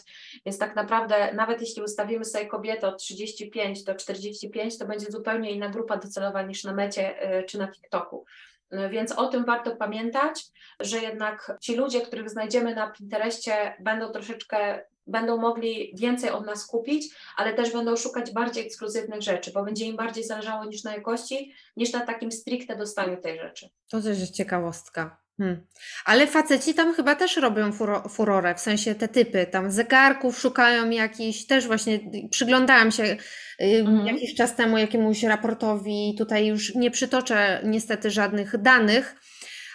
Więc 0.46 0.58
tak 0.58 0.76
naprawdę, 0.76 1.34
nawet 1.34 1.62
jeśli 1.62 1.84
ustawimy 1.84 2.26
sobie 2.26 2.46
kobietę 2.46 2.88
od 2.88 2.98
35 2.98 3.84
do 3.84 3.96
45, 3.96 4.78
to 4.78 4.86
będzie 4.86 5.12
zupełnie 5.12 5.52
inna 5.52 5.70
grupa 5.70 5.98
docelowa 5.98 6.42
niż 6.42 6.64
na 6.64 6.74
mecie 6.74 7.22
e, 7.22 7.44
czy 7.44 7.58
na 7.58 7.68
TikToku. 7.68 8.26
E, 8.72 8.90
więc 8.90 9.12
o 9.12 9.28
tym 9.28 9.46
warto 9.46 9.76
pamiętać, 9.76 10.46
że 10.80 10.98
jednak 10.98 11.58
ci 11.62 11.76
ludzie, 11.76 12.02
których 12.02 12.30
znajdziemy 12.30 12.76
na 12.76 12.92
Pinterestie, 12.92 13.76
będą 13.80 14.12
troszeczkę 14.12 14.86
będą 15.10 15.38
mogli 15.38 15.94
więcej 15.96 16.30
od 16.30 16.46
nas 16.46 16.66
kupić, 16.66 17.06
ale 17.38 17.54
też 17.54 17.72
będą 17.72 17.96
szukać 17.96 18.32
bardziej 18.32 18.66
ekskluzywnych 18.66 19.22
rzeczy, 19.22 19.52
bo 19.52 19.64
będzie 19.64 19.86
im 19.86 19.96
bardziej 19.96 20.24
zależało 20.24 20.66
niż 20.66 20.84
na 20.84 20.94
jakości, 20.94 21.54
niż 21.78 21.94
na 21.94 22.00
takim 22.00 22.32
stricte 22.32 22.76
dostaniu 22.76 23.22
tej 23.22 23.40
rzeczy. 23.40 23.70
To 23.90 24.02
też 24.02 24.20
jest 24.20 24.34
ciekawostka. 24.34 25.18
Hmm. 25.40 25.68
Ale 26.06 26.28
faceci 26.28 26.74
tam 26.74 26.94
chyba 26.94 27.16
też 27.16 27.38
robią 27.38 27.72
furo, 27.72 28.10
furorę, 28.10 28.56
w 28.56 28.60
sensie 28.60 28.96
te 28.96 29.08
typy, 29.08 29.46
tam 29.46 29.72
zegarków 29.72 30.40
szukają 30.40 30.90
jakiś, 30.90 31.48
też 31.48 31.68
właśnie 31.68 32.00
przyglądałam 32.32 32.92
się 32.92 33.18
mhm. 33.60 34.08
jakiś 34.08 34.36
czas 34.36 34.56
temu 34.56 34.78
jakiemuś 34.78 35.24
raportowi, 35.24 36.16
tutaj 36.18 36.48
już 36.48 36.76
nie 36.76 36.92
przytoczę 36.92 37.62
niestety 37.64 38.12
żadnych 38.12 38.62
danych, 38.62 39.16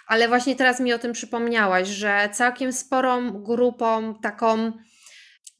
ale 0.07 0.27
właśnie 0.27 0.55
teraz 0.55 0.79
mi 0.79 0.93
o 0.93 0.99
tym 0.99 1.13
przypomniałaś, 1.13 1.87
że 1.87 2.29
całkiem 2.33 2.73
sporą 2.73 3.31
grupą 3.43 4.15
taką 4.21 4.71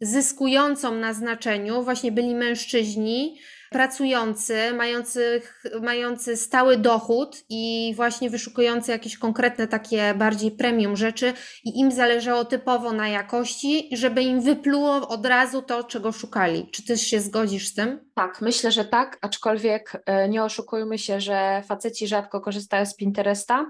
zyskującą 0.01 0.95
na 0.95 1.13
znaczeniu 1.13 1.83
właśnie 1.83 2.11
byli 2.11 2.35
mężczyźni 2.35 3.39
pracujący, 3.71 4.73
mający, 4.73 5.41
mający 5.81 6.37
stały 6.37 6.77
dochód 6.77 7.43
i 7.49 7.93
właśnie 7.95 8.29
wyszukujący 8.29 8.91
jakieś 8.91 9.17
konkretne 9.17 9.67
takie 9.67 10.13
bardziej 10.13 10.51
premium 10.51 10.95
rzeczy 10.95 11.33
i 11.63 11.79
im 11.79 11.91
zależało 11.91 12.45
typowo 12.45 12.91
na 12.91 13.07
jakości, 13.07 13.89
żeby 13.91 14.21
im 14.21 14.41
wypluło 14.41 15.07
od 15.07 15.25
razu 15.25 15.61
to, 15.61 15.83
czego 15.83 16.11
szukali. 16.11 16.69
Czy 16.71 16.85
też 16.85 17.01
się 17.01 17.19
zgodzisz 17.19 17.67
z 17.67 17.73
tym? 17.73 18.11
Tak, 18.13 18.41
myślę, 18.41 18.71
że 18.71 18.85
tak, 18.85 19.17
aczkolwiek 19.21 20.03
e, 20.05 20.29
nie 20.29 20.43
oszukujmy 20.43 20.97
się, 20.97 21.21
że 21.21 21.63
faceci 21.67 22.07
rzadko 22.07 22.41
korzystają 22.41 22.85
z 22.85 22.95
Pinteresta, 22.95 23.65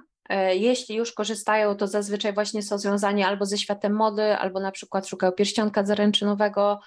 jeśli 0.54 0.96
już 0.96 1.12
korzystają, 1.14 1.76
to 1.76 1.88
zazwyczaj 1.88 2.34
właśnie 2.34 2.64
są 2.64 2.78
związani 2.78 3.24
albo 3.24 3.46
ze 3.46 3.58
światem 3.58 3.94
mody, 3.94 4.38
albo 4.38 4.60
na 4.60 4.72
przykład 4.72 5.08
szukają 5.08 5.32
pierścionka 5.32 5.86
zaręczynowego. 5.86 6.80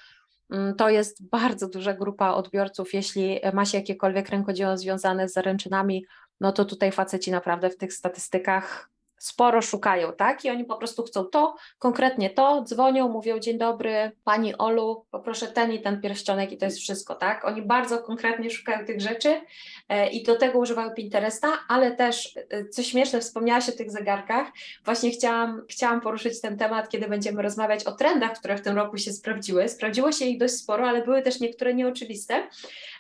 Mm, 0.50 0.74
to 0.74 0.88
jest 0.88 1.28
bardzo 1.28 1.68
duża 1.68 1.94
grupa 1.94 2.30
odbiorców. 2.30 2.94
Jeśli 2.94 3.40
ma 3.52 3.64
się 3.64 3.78
jakiekolwiek 3.78 4.28
rękodzieło 4.28 4.76
związane 4.76 5.28
z 5.28 5.32
zaręczynami, 5.32 6.04
no 6.40 6.52
to 6.52 6.64
tutaj 6.64 6.92
faceci 6.92 7.30
naprawdę 7.30 7.70
w 7.70 7.76
tych 7.76 7.92
statystykach 7.92 8.90
sporo 9.18 9.62
szukają, 9.62 10.12
tak? 10.12 10.44
I 10.44 10.50
oni 10.50 10.64
po 10.64 10.76
prostu 10.76 11.02
chcą 11.02 11.24
to, 11.24 11.54
konkretnie 11.78 12.30
to, 12.30 12.62
dzwonią, 12.62 13.08
mówią 13.08 13.38
dzień 13.38 13.58
dobry, 13.58 14.12
pani 14.24 14.58
Olu, 14.58 15.06
poproszę 15.10 15.46
ten 15.46 15.72
i 15.72 15.80
ten 15.80 16.00
pierścionek 16.00 16.52
i 16.52 16.58
to 16.58 16.64
jest 16.64 16.78
wszystko, 16.78 17.14
tak? 17.14 17.44
Oni 17.44 17.62
bardzo 17.62 17.98
konkretnie 17.98 18.50
szukają 18.50 18.86
tych 18.86 19.00
rzeczy 19.00 19.40
e, 19.88 20.10
i 20.10 20.22
do 20.22 20.36
tego 20.36 20.58
używają 20.58 20.90
Pinteresta, 20.90 21.48
ale 21.68 21.96
też, 21.96 22.38
e, 22.50 22.68
co 22.68 22.82
śmieszne, 22.82 23.20
wspomniałaś 23.20 23.68
o 23.68 23.72
tych 23.72 23.90
zegarkach, 23.90 24.46
właśnie 24.84 25.10
chciałam, 25.10 25.62
chciałam 25.70 26.00
poruszyć 26.00 26.40
ten 26.40 26.58
temat, 26.58 26.88
kiedy 26.88 27.08
będziemy 27.08 27.42
rozmawiać 27.42 27.84
o 27.84 27.92
trendach, 27.92 28.38
które 28.38 28.56
w 28.56 28.62
tym 28.62 28.76
roku 28.76 28.96
się 28.96 29.12
sprawdziły. 29.12 29.68
Sprawdziło 29.68 30.12
się 30.12 30.24
ich 30.24 30.38
dość 30.38 30.54
sporo, 30.54 30.88
ale 30.88 31.04
były 31.04 31.22
też 31.22 31.40
niektóre 31.40 31.74
nieoczywiste 31.74 32.48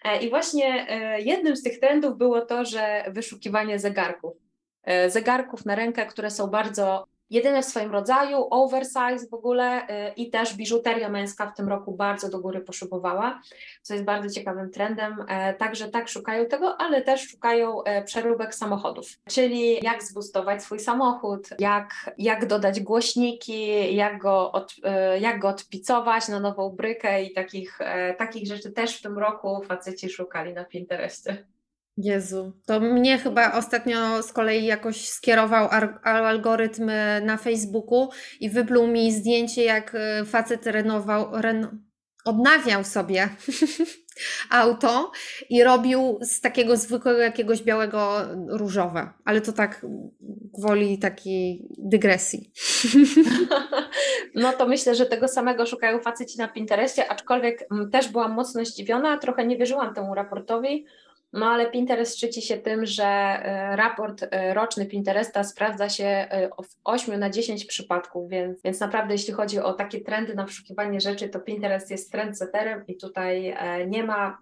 e, 0.04 0.22
i 0.22 0.30
właśnie 0.30 0.86
jednym 1.18 1.56
z 1.56 1.62
tych 1.62 1.80
trendów 1.80 2.18
było 2.18 2.40
to, 2.40 2.64
że 2.64 3.04
wyszukiwanie 3.08 3.78
zegarków. 3.78 4.47
E, 4.88 5.10
zegarków 5.10 5.64
na 5.66 5.74
rękę, 5.74 6.06
które 6.06 6.30
są 6.30 6.46
bardzo 6.46 7.06
jedyne 7.30 7.62
w 7.62 7.64
swoim 7.64 7.92
rodzaju, 7.92 8.46
oversize 8.50 9.26
w 9.30 9.34
ogóle 9.34 9.88
e, 9.88 10.12
i 10.12 10.30
też 10.30 10.54
biżuteria 10.54 11.08
męska 11.08 11.50
w 11.50 11.56
tym 11.56 11.68
roku 11.68 11.92
bardzo 11.92 12.28
do 12.28 12.40
góry 12.40 12.60
poszybowała, 12.60 13.40
co 13.82 13.94
jest 13.94 14.06
bardzo 14.06 14.34
ciekawym 14.34 14.70
trendem. 14.70 15.24
E, 15.28 15.54
także 15.54 15.88
tak 15.88 16.08
szukają 16.08 16.46
tego, 16.46 16.80
ale 16.80 17.02
też 17.02 17.28
szukają 17.28 17.82
przeróbek 18.04 18.54
samochodów, 18.54 19.06
czyli 19.26 19.84
jak 19.84 20.02
zbustować 20.02 20.62
swój 20.62 20.80
samochód, 20.80 21.48
jak, 21.58 22.14
jak 22.18 22.46
dodać 22.46 22.80
głośniki, 22.80 23.94
jak 23.96 24.18
go, 24.18 24.52
od, 24.52 24.74
jak 25.20 25.38
go 25.40 25.48
odpicować 25.48 26.28
na 26.28 26.40
nową 26.40 26.70
brykę 26.70 27.22
i 27.22 27.32
takich, 27.32 27.78
takich 28.18 28.46
rzeczy 28.46 28.72
też 28.72 28.98
w 28.98 29.02
tym 29.02 29.18
roku 29.18 29.62
faceci 29.64 30.10
szukali 30.10 30.54
na 30.54 30.64
Pinterestie. 30.64 31.44
Jezu, 32.02 32.52
to 32.66 32.80
mnie 32.80 33.18
chyba 33.18 33.52
ostatnio 33.52 34.22
z 34.22 34.32
kolei 34.32 34.64
jakoś 34.64 35.08
skierował 35.08 35.68
algorytm 36.02 36.88
e, 36.88 37.20
na 37.20 37.36
Facebooku 37.36 38.08
i 38.40 38.50
wypluł 38.50 38.86
mi 38.86 39.12
zdjęcie, 39.12 39.64
jak 39.64 39.94
e, 39.94 40.24
facet 40.24 40.66
renował, 40.66 41.28
reno, 41.32 41.68
odnawiał 42.24 42.84
sobie 42.84 43.28
auto 44.50 45.12
i 45.50 45.64
robił 45.64 46.18
z 46.22 46.40
takiego 46.40 46.76
zwykłego 46.76 47.18
jakiegoś 47.18 47.62
białego 47.62 48.20
różowe, 48.48 49.12
ale 49.24 49.40
to 49.40 49.52
tak 49.52 49.86
woli 50.58 50.98
takiej 50.98 51.68
dygresji. 51.78 52.50
No 54.34 54.52
to 54.52 54.68
myślę, 54.68 54.94
że 54.94 55.06
tego 55.06 55.28
samego 55.28 55.66
szukają 55.66 56.00
faceci 56.00 56.38
na 56.38 56.48
Pinterestie, 56.48 57.08
aczkolwiek 57.08 57.66
mm, 57.72 57.90
też 57.90 58.08
byłam 58.08 58.32
mocno 58.32 58.64
zdziwiona, 58.64 59.18
trochę 59.18 59.46
nie 59.46 59.56
wierzyłam 59.56 59.94
temu 59.94 60.14
raportowi, 60.14 60.86
no 61.32 61.46
ale 61.46 61.70
Pinterest 61.70 62.16
szczyci 62.16 62.42
się 62.42 62.56
tym, 62.56 62.86
że 62.86 63.04
e, 63.04 63.76
raport 63.76 64.22
e, 64.30 64.54
roczny 64.54 64.86
Pinteresta 64.86 65.44
sprawdza 65.44 65.88
się 65.88 66.04
e, 66.04 66.48
w 66.48 66.76
8 66.84 67.20
na 67.20 67.30
10 67.30 67.64
przypadków, 67.64 68.30
więc, 68.30 68.62
więc 68.62 68.80
naprawdę 68.80 69.14
jeśli 69.14 69.34
chodzi 69.34 69.58
o 69.58 69.72
takie 69.72 70.00
trendy 70.00 70.34
na 70.34 70.44
poszukiwanie 70.44 71.00
rzeczy, 71.00 71.28
to 71.28 71.40
Pinterest 71.40 71.90
jest 71.90 72.12
trendsetterem 72.12 72.86
i 72.86 72.96
tutaj 72.96 73.56
nie 73.86 74.04
ma, 74.04 74.38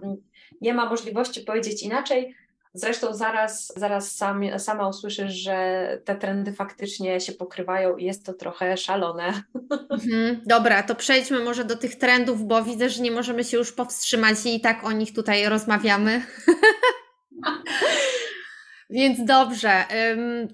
nie 0.60 0.74
ma 0.74 0.88
możliwości 0.88 1.40
powiedzieć 1.40 1.82
inaczej. 1.82 2.34
Zresztą 2.78 3.14
zaraz, 3.14 3.72
zaraz 3.76 4.12
sam, 4.16 4.42
sama 4.58 4.88
usłyszysz, 4.88 5.32
że 5.32 5.88
te 6.04 6.14
trendy 6.14 6.52
faktycznie 6.52 7.20
się 7.20 7.32
pokrywają 7.32 7.96
i 7.96 8.04
jest 8.04 8.26
to 8.26 8.34
trochę 8.34 8.76
szalone. 8.76 9.42
Mhm, 9.90 10.40
dobra, 10.46 10.82
to 10.82 10.94
przejdźmy 10.94 11.38
może 11.38 11.64
do 11.64 11.76
tych 11.76 11.96
trendów, 11.96 12.44
bo 12.44 12.62
widzę, 12.62 12.90
że 12.90 13.02
nie 13.02 13.10
możemy 13.10 13.44
się 13.44 13.56
już 13.56 13.72
powstrzymać 13.72 14.38
i 14.44 14.60
tak 14.60 14.84
o 14.84 14.92
nich 14.92 15.14
tutaj 15.14 15.48
rozmawiamy. 15.48 16.22
Więc 18.90 19.24
dobrze. 19.24 19.84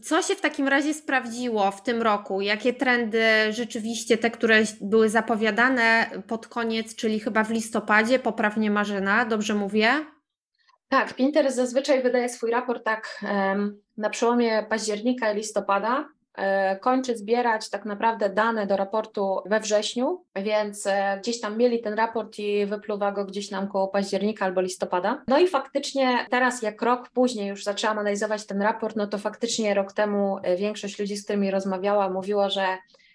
Co 0.02 0.22
się 0.22 0.34
w 0.34 0.40
takim 0.40 0.68
razie 0.68 0.94
sprawdziło 0.94 1.70
w 1.70 1.82
tym 1.82 2.02
roku? 2.02 2.40
Jakie 2.40 2.72
trendy 2.72 3.22
rzeczywiście, 3.50 4.18
te, 4.18 4.30
które 4.30 4.62
były 4.80 5.08
zapowiadane 5.08 6.10
pod 6.26 6.46
koniec, 6.46 6.94
czyli 6.94 7.20
chyba 7.20 7.44
w 7.44 7.50
listopadzie, 7.50 8.18
poprawnie 8.18 8.70
Marzena, 8.70 9.24
dobrze 9.24 9.54
mówię? 9.54 10.04
Tak, 10.92 11.14
Pinterest 11.14 11.56
zazwyczaj 11.56 12.02
wydaje 12.02 12.28
swój 12.28 12.50
raport 12.50 12.84
tak 12.84 13.24
na 13.96 14.10
przełomie 14.10 14.66
października 14.68 15.32
i 15.32 15.36
listopada. 15.36 16.08
E, 16.34 16.76
kończy 16.76 17.16
zbierać 17.16 17.70
tak 17.70 17.84
naprawdę 17.84 18.30
dane 18.30 18.66
do 18.66 18.76
raportu 18.76 19.38
we 19.46 19.60
wrześniu, 19.60 20.24
więc 20.36 20.86
e, 20.86 21.18
gdzieś 21.22 21.40
tam 21.40 21.58
mieli 21.58 21.80
ten 21.80 21.94
raport 21.94 22.38
i 22.38 22.66
wypluwa 22.66 23.12
go 23.12 23.24
gdzieś 23.24 23.50
nam 23.50 23.68
koło 23.68 23.88
października 23.88 24.44
albo 24.44 24.60
listopada. 24.60 25.22
No 25.28 25.38
i 25.38 25.48
faktycznie 25.48 26.26
teraz 26.30 26.62
jak 26.62 26.82
rok 26.82 27.10
później 27.14 27.48
już 27.48 27.64
zaczęłam 27.64 27.98
analizować 27.98 28.46
ten 28.46 28.62
raport, 28.62 28.96
no 28.96 29.06
to 29.06 29.18
faktycznie 29.18 29.74
rok 29.74 29.92
temu 29.92 30.38
e, 30.42 30.56
większość 30.56 30.98
ludzi, 30.98 31.16
z 31.16 31.24
którymi 31.24 31.50
rozmawiała, 31.50 32.10
mówiło, 32.10 32.50
że 32.50 32.66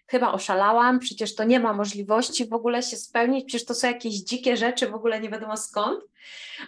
chyba 0.08 0.32
oszalałam, 0.32 1.00
przecież 1.00 1.36
to 1.36 1.44
nie 1.44 1.60
ma 1.60 1.74
możliwości 1.74 2.48
w 2.48 2.54
ogóle 2.54 2.84
się 2.84 2.98
spełnić, 2.98 3.46
przecież 3.46 3.66
to 3.66 3.74
są 3.74 3.88
jakieś 3.88 4.14
dzikie 4.14 4.58
rzeczy, 4.58 4.90
w 4.90 4.96
ogóle 4.96 5.20
nie 5.20 5.30
wiadomo 5.30 5.58
skąd. 5.58 6.04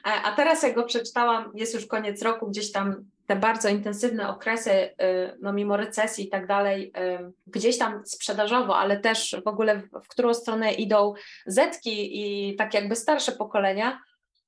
A 0.04 0.32
teraz 0.32 0.64
jak 0.64 0.76
go 0.76 0.84
przeczytałam, 0.84 1.52
jest 1.56 1.74
już 1.74 1.86
koniec 1.86 2.22
roku, 2.22 2.48
gdzieś 2.48 2.72
tam 2.72 2.96
te 3.28 3.36
bardzo 3.36 3.70
intensywne 3.70 4.30
okresy, 4.30 4.72
y, 4.72 4.94
no 5.42 5.54
mimo 5.54 5.78
recesji 5.78 6.26
i 6.26 6.30
tak 6.30 6.48
dalej, 6.48 6.92
y, 7.20 7.32
gdzieś 7.48 7.78
tam 7.78 8.06
sprzedażowo, 8.06 8.78
ale 8.78 9.00
też 9.00 9.36
w 9.46 9.48
ogóle 9.48 9.80
w, 9.80 9.90
w 10.04 10.08
którą 10.08 10.34
stronę 10.34 10.74
idą 10.74 11.14
zetki 11.46 12.22
i 12.22 12.56
tak 12.56 12.74
jakby 12.74 12.96
starsze 12.96 13.32
pokolenia, 13.32 14.00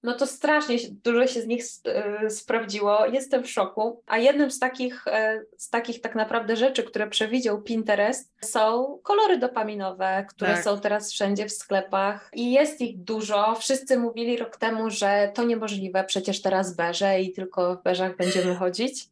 no 0.04 0.14
to 0.14 0.28
strasznie 0.28 0.78
dużo 1.04 1.28
się 1.28 1.42
z 1.42 1.48
nich 1.48 1.64
e, 1.86 2.30
sprawdziło. 2.30 3.06
Jestem 3.06 3.44
w 3.44 3.50
szoku. 3.50 4.04
A 4.08 4.18
jednym 4.18 4.52
z 4.52 4.60
takich, 4.60 5.08
e, 5.08 5.42
z 5.58 5.70
takich 5.70 6.02
tak 6.02 6.16
naprawdę 6.16 6.56
rzeczy, 6.56 6.84
które 6.84 7.08
przewidział 7.08 7.62
Pinterest, 7.62 8.32
są 8.42 8.98
kolory 9.04 9.38
dopaminowe, 9.38 10.26
które 10.30 10.54
tak. 10.54 10.64
są 10.64 10.80
teraz 10.80 11.12
wszędzie 11.12 11.46
w 11.46 11.54
sklepach 11.54 12.30
i 12.34 12.52
jest 12.52 12.82
ich 12.82 12.98
dużo. 12.98 13.56
Wszyscy 13.56 13.98
mówili 13.98 14.38
rok 14.38 14.58
temu, 14.58 14.90
że 14.90 15.32
to 15.36 15.44
niemożliwe, 15.44 16.04
przecież 16.04 16.42
teraz 16.42 16.76
beże 16.76 17.22
i 17.22 17.34
tylko 17.34 17.76
w 17.76 17.84
beżach 17.84 18.18
będziemy 18.18 18.56
chodzić. 18.56 19.10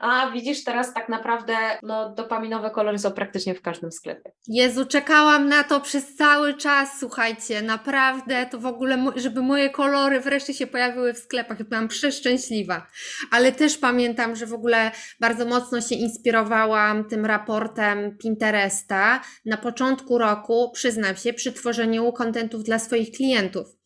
A 0.00 0.30
widzisz, 0.30 0.64
teraz 0.64 0.94
tak 0.94 1.08
naprawdę 1.08 1.54
no, 1.82 2.14
dopaminowe 2.14 2.70
kolory 2.70 2.98
są 2.98 3.10
praktycznie 3.10 3.54
w 3.54 3.62
każdym 3.62 3.92
sklepie. 3.92 4.32
Jezu, 4.46 4.86
czekałam 4.86 5.48
na 5.48 5.64
to 5.64 5.80
przez 5.80 6.14
cały 6.14 6.54
czas, 6.54 6.90
słuchajcie, 7.00 7.62
naprawdę 7.62 8.46
to 8.46 8.58
w 8.58 8.66
ogóle, 8.66 9.04
żeby 9.16 9.42
moje 9.42 9.70
kolory 9.70 10.20
wreszcie 10.20 10.54
się 10.54 10.66
pojawiły 10.66 11.14
w 11.14 11.18
sklepach. 11.18 11.62
Byłam 11.62 11.88
przeszczęśliwa. 11.88 12.86
Ale 13.30 13.52
też 13.52 13.78
pamiętam, 13.78 14.36
że 14.36 14.46
w 14.46 14.54
ogóle 14.54 14.90
bardzo 15.20 15.44
mocno 15.44 15.80
się 15.80 15.94
inspirowałam 15.94 17.04
tym 17.04 17.26
raportem 17.26 18.18
Pinteresta 18.18 19.20
na 19.44 19.56
początku 19.56 20.18
roku, 20.18 20.70
przyznam 20.74 21.16
się, 21.16 21.32
przy 21.32 21.52
tworzeniu 21.52 22.12
kontentów 22.12 22.64
dla 22.64 22.78
swoich 22.78 23.10
klientów. 23.10 23.78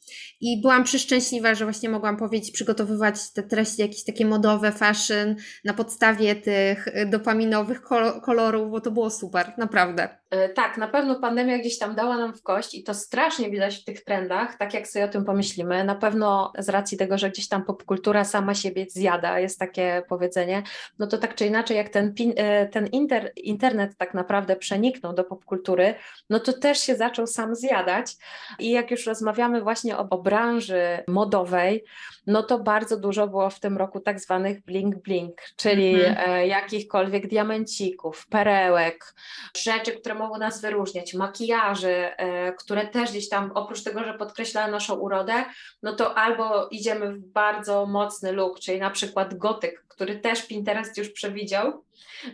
I 0.45 0.61
byłam 0.61 0.85
przeszczęśliwa, 0.85 1.55
że 1.55 1.65
właśnie 1.65 1.89
mogłam 1.89 2.17
powiedzieć, 2.17 2.51
przygotowywać 2.51 3.33
te 3.33 3.43
treści 3.43 3.83
jakieś 3.83 4.05
takie 4.05 4.27
modowe, 4.27 4.73
fashion 4.73 5.37
na 5.65 5.75
podstawie 5.75 6.37
tych 6.37 6.89
dopaminowych 7.07 7.83
kolorów, 8.23 8.71
bo 8.71 8.81
to 8.81 8.91
było 8.91 9.11
super, 9.11 9.53
naprawdę. 9.59 10.09
E, 10.33 10.49
tak, 10.49 10.79
na 10.79 10.89
pewno 10.89 11.21
pandemia 11.21 11.59
gdzieś 11.59 11.79
tam 11.79 11.95
dała 11.95 12.17
nam 12.17 12.35
w 12.35 12.43
kość 12.43 12.75
i 12.75 12.83
to 12.83 12.95
strasznie 12.95 13.51
widać 13.51 13.77
w 13.77 13.85
tych 13.85 14.05
trendach, 14.05 14.57
tak 14.57 14.75
jak 14.75 14.89
sobie 14.89 15.05
o 15.05 15.09
tym 15.09 15.25
pomyślimy. 15.25 15.85
Na 15.85 15.95
pewno 15.95 16.53
z 16.59 16.69
racji 16.69 16.99
tego, 16.99 17.19
że 17.19 17.31
gdzieś 17.31 17.49
tam 17.49 17.65
popkultura 17.65 18.25
sama 18.25 18.55
siebie 18.55 18.87
zjada, 18.89 19.39
jest 19.39 19.59
takie 19.59 20.03
powiedzenie, 20.09 20.63
no 20.99 21.07
to 21.07 21.19
tak 21.19 21.35
czy 21.35 21.47
inaczej, 21.47 21.77
jak 21.77 21.89
ten, 21.89 22.15
e, 22.37 22.67
ten 22.67 22.87
inter, 22.87 23.33
internet 23.37 23.97
tak 23.97 24.15
naprawdę 24.15 24.57
przeniknął 24.57 25.13
do 25.13 25.25
popkultury, 25.25 25.95
no 26.31 26.41
to 26.41 26.53
też 26.53 26.79
się 26.79 26.97
zaczął 26.97 27.27
sam 27.27 27.55
zjadać. 27.55 28.17
I 28.59 28.71
jak 28.71 28.91
już 28.91 29.07
rozmawiamy 29.07 29.63
właśnie 29.63 29.97
o, 29.97 30.09
o 30.11 30.19
branży 30.33 30.99
modowej, 31.09 31.85
no 32.27 32.43
to 32.43 32.59
bardzo 32.59 32.97
dużo 32.97 33.29
było 33.29 33.51
w 33.51 33.61
tym 33.61 33.77
roku 33.77 34.01
tak 34.01 34.21
zwanych 34.21 34.65
bling-bling, 34.65 35.33
czyli 35.57 36.05
mhm. 36.05 36.31
E, 36.31 36.47
jakichkolwiek 36.47 37.29
diamencików, 37.29 38.27
perełek, 38.31 39.15
rzeczy, 39.57 39.93
które 39.93 40.15
mogą 40.15 40.39
nas 40.39 40.61
wyróżniać, 40.61 41.15
makijaże, 41.15 42.19
e, 42.19 42.53
które 42.53 42.87
też 42.87 43.11
gdzieś 43.11 43.29
tam, 43.29 43.51
oprócz 43.55 43.83
tego, 43.83 44.05
że 44.05 44.15
podkreślają 44.15 44.71
naszą 44.71 44.95
urodę, 44.95 45.45
no 45.83 45.93
to 45.93 46.15
albo 46.15 46.69
idziemy 46.69 47.13
w 47.13 47.19
bardzo 47.19 47.87
mocny 47.87 48.33
look, 48.33 48.61
czyli 48.61 48.81
na 48.81 48.91
przykład 48.91 49.35
gotyk, 49.35 49.85
który 49.89 50.19
też 50.19 50.47
Pinterest 50.47 50.99
już 50.99 51.11
przewidział, 51.11 51.85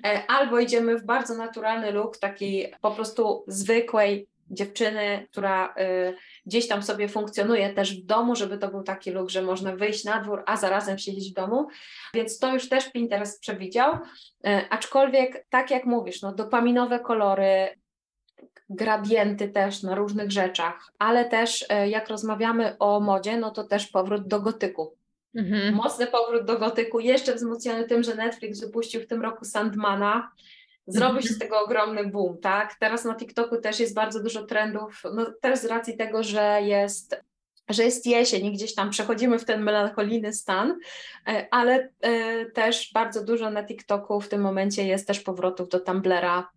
e, 0.05 0.23
albo 0.29 0.59
idziemy 0.59 0.99
w 0.99 1.05
bardzo 1.05 1.35
naturalny 1.35 1.93
look, 1.93 2.19
taki 2.19 2.67
po 2.81 2.91
prostu 2.91 3.45
zwykłej 3.47 4.29
dziewczyny, 4.51 5.27
która 5.31 5.75
y, 5.79 6.15
gdzieś 6.49 6.69
tam 6.69 6.83
sobie 6.83 7.09
funkcjonuje 7.09 7.75
też 7.75 8.01
w 8.01 8.07
domu, 8.07 8.37
żeby 8.37 8.59
to 8.59 8.69
był 8.69 8.83
taki 8.83 9.11
look, 9.11 9.31
że 9.31 9.43
można 9.43 9.77
wyjść 9.77 10.05
na 10.05 10.23
dwór, 10.23 10.43
a 10.47 10.57
zarazem 10.57 10.99
siedzieć 10.99 11.31
w 11.31 11.35
domu. 11.35 11.69
Więc 12.15 12.39
to 12.39 12.55
już 12.55 12.69
też 12.69 12.93
Pinterest 12.93 13.41
przewidział. 13.41 13.95
Y, 13.95 13.99
aczkolwiek, 14.71 15.47
tak 15.51 15.71
jak 15.71 15.85
mówisz, 15.85 16.23
no, 16.23 16.35
dopaminowe 16.35 17.01
kolory, 17.01 17.79
gradienty 18.71 19.49
też 19.49 19.83
na 19.83 19.95
różnych 19.95 20.31
rzeczach, 20.31 20.93
ale 20.99 21.25
też 21.25 21.63
y, 21.63 21.89
jak 21.89 22.09
rozmawiamy 22.09 22.79
o 22.79 23.01
modzie, 23.01 23.37
no 23.37 23.51
to 23.51 23.65
też 23.65 23.87
powrót 23.87 24.29
do 24.29 24.41
gotyku. 24.41 24.97
Mhm. 25.35 25.75
Mocny 25.75 26.07
powrót 26.07 26.45
do 26.45 26.59
gotyku, 26.59 27.01
jeszcze 27.01 27.35
wzmocniony 27.35 27.85
tym, 27.85 28.03
że 28.03 28.15
Netflix 28.15 28.61
wypuścił 28.61 29.01
w 29.01 29.07
tym 29.07 29.23
roku 29.23 29.45
Sandmana, 29.45 30.31
zrobi 30.89 31.23
się 31.23 31.35
z 31.35 31.39
tego 31.39 31.65
ogromny 31.65 32.07
boom, 32.07 32.39
tak? 32.39 32.75
Teraz 32.81 33.05
na 33.05 33.15
TikToku 33.15 33.61
też 33.61 33.81
jest 33.81 33.95
bardzo 33.95 34.23
dużo 34.23 34.47
trendów, 34.47 35.03
no 35.15 35.27
też 35.41 35.59
z 35.59 35.65
racji 35.65 35.97
tego, 35.97 36.23
że 36.23 36.61
jest 36.63 37.17
że 37.69 37.85
jest 37.85 38.07
jesień 38.07 38.47
i 38.47 38.53
gdzieś 38.53 38.75
tam 38.75 38.91
przechodzimy 38.91 39.39
w 39.39 39.45
ten 39.45 39.63
melancholijny 39.63 40.33
stan, 40.33 40.79
e, 41.27 41.47
ale 41.51 41.89
e, 42.01 42.47
też 42.47 42.91
bardzo 42.95 43.25
dużo 43.25 43.51
na 43.51 43.65
TikToku 43.65 44.21
w 44.21 44.29
tym 44.29 44.41
momencie 44.41 44.87
jest 44.87 45.07
też 45.07 45.21
powrotów 45.21 45.69
do 45.69 45.81
Tumblera, 45.81 46.49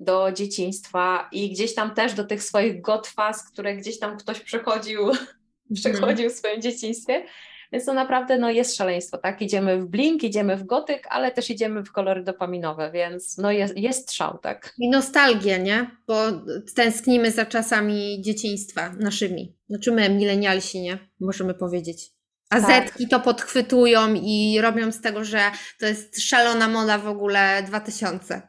do 0.00 0.32
dzieciństwa 0.32 1.28
i 1.32 1.50
gdzieś 1.50 1.74
tam 1.74 1.94
też 1.94 2.14
do 2.14 2.24
tych 2.24 2.42
swoich 2.42 2.80
gotwas, 2.80 3.50
które 3.52 3.76
gdzieś 3.76 3.98
tam 3.98 4.16
ktoś 4.16 4.40
przechodził, 4.40 5.08
mhm. 5.08 5.26
przechodził 5.74 6.30
w 6.30 6.32
swoim 6.32 6.62
dzieciństwie. 6.62 7.24
Więc 7.72 7.84
to 7.84 7.94
naprawdę 7.94 8.38
no, 8.38 8.50
jest 8.50 8.76
szaleństwo, 8.76 9.18
tak? 9.18 9.42
Idziemy 9.42 9.80
w 9.80 9.86
blink, 9.86 10.22
idziemy 10.22 10.56
w 10.56 10.64
gotyk, 10.64 11.06
ale 11.10 11.30
też 11.30 11.50
idziemy 11.50 11.84
w 11.84 11.92
kolory 11.92 12.22
dopaminowe, 12.22 12.90
więc 12.92 13.38
no 13.38 13.50
jest, 13.50 13.76
jest 13.76 14.12
szał, 14.12 14.38
tak? 14.38 14.74
I 14.78 14.90
nostalgię, 14.90 15.58
nie? 15.58 15.90
Bo 16.06 16.22
tęsknimy 16.76 17.30
za 17.30 17.46
czasami 17.46 18.22
dzieciństwa 18.22 18.92
naszymi. 19.00 19.56
Znaczy 19.68 19.92
my, 19.92 20.10
milenialsi, 20.10 20.80
nie? 20.80 20.98
Możemy 21.20 21.54
powiedzieć. 21.54 22.10
A 22.50 22.60
tak. 22.60 22.66
Zetki 22.66 23.08
to 23.08 23.20
podchwytują 23.20 24.14
i 24.14 24.58
robią 24.60 24.92
z 24.92 25.00
tego, 25.00 25.24
że 25.24 25.40
to 25.80 25.86
jest 25.86 26.20
szalona 26.20 26.68
moda 26.68 26.98
w 26.98 27.08
ogóle 27.08 27.62
2000. 27.66 28.47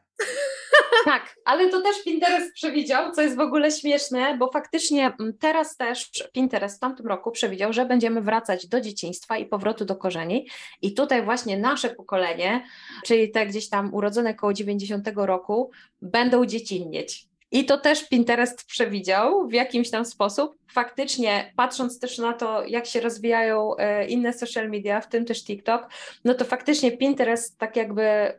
Tak, 1.06 1.36
ale 1.46 1.70
to 1.70 1.82
też 1.82 2.04
Pinterest 2.04 2.54
przewidział, 2.54 3.12
co 3.12 3.22
jest 3.22 3.36
w 3.36 3.40
ogóle 3.40 3.72
śmieszne, 3.72 4.38
bo 4.38 4.52
faktycznie 4.52 5.14
mm, 5.20 5.34
teraz 5.40 5.78
też 5.78 6.10
Pinterest 6.34 6.78
w 6.78 6.80
tamtym 6.80 7.08
roku 7.08 7.32
przewidział, 7.32 7.74
że 7.74 7.86
będziemy 7.86 8.22
wracać 8.22 8.68
do 8.68 8.82
dzieciństwa 8.82 9.38
i 9.38 9.46
powrotu 9.46 9.86
do 9.86 9.96
korzeni. 9.96 10.48
I 10.82 10.94
tutaj 10.94 11.24
właśnie 11.24 11.58
nasze 11.58 11.90
pokolenie, 11.90 12.66
czyli 13.06 13.32
te 13.32 13.46
gdzieś 13.46 13.70
tam 13.70 13.94
urodzone 13.94 14.34
koło 14.34 14.54
90 14.54 15.10
roku, 15.16 15.72
będą 16.02 16.46
dziecinnieć. 16.46 17.30
I 17.52 17.66
to 17.66 17.78
też 17.78 18.10
Pinterest 18.10 18.66
przewidział 18.66 19.48
w 19.48 19.54
jakimś 19.54 19.90
tam 19.90 20.06
sposób. 20.06 20.56
Faktycznie, 20.72 21.54
patrząc 21.56 22.00
też 22.00 22.18
na 22.18 22.34
to, 22.34 22.66
jak 22.66 22.86
się 22.86 23.02
rozwijają 23.02 23.76
e, 23.78 24.08
inne 24.08 24.34
social 24.34 24.70
media, 24.70 25.02
w 25.02 25.10
tym 25.10 25.26
też 25.26 25.44
TikTok, 25.44 25.90
no 26.26 26.34
to 26.34 26.46
faktycznie 26.46 26.98
Pinterest 26.98 27.58
tak 27.58 27.76
jakby 27.76 28.34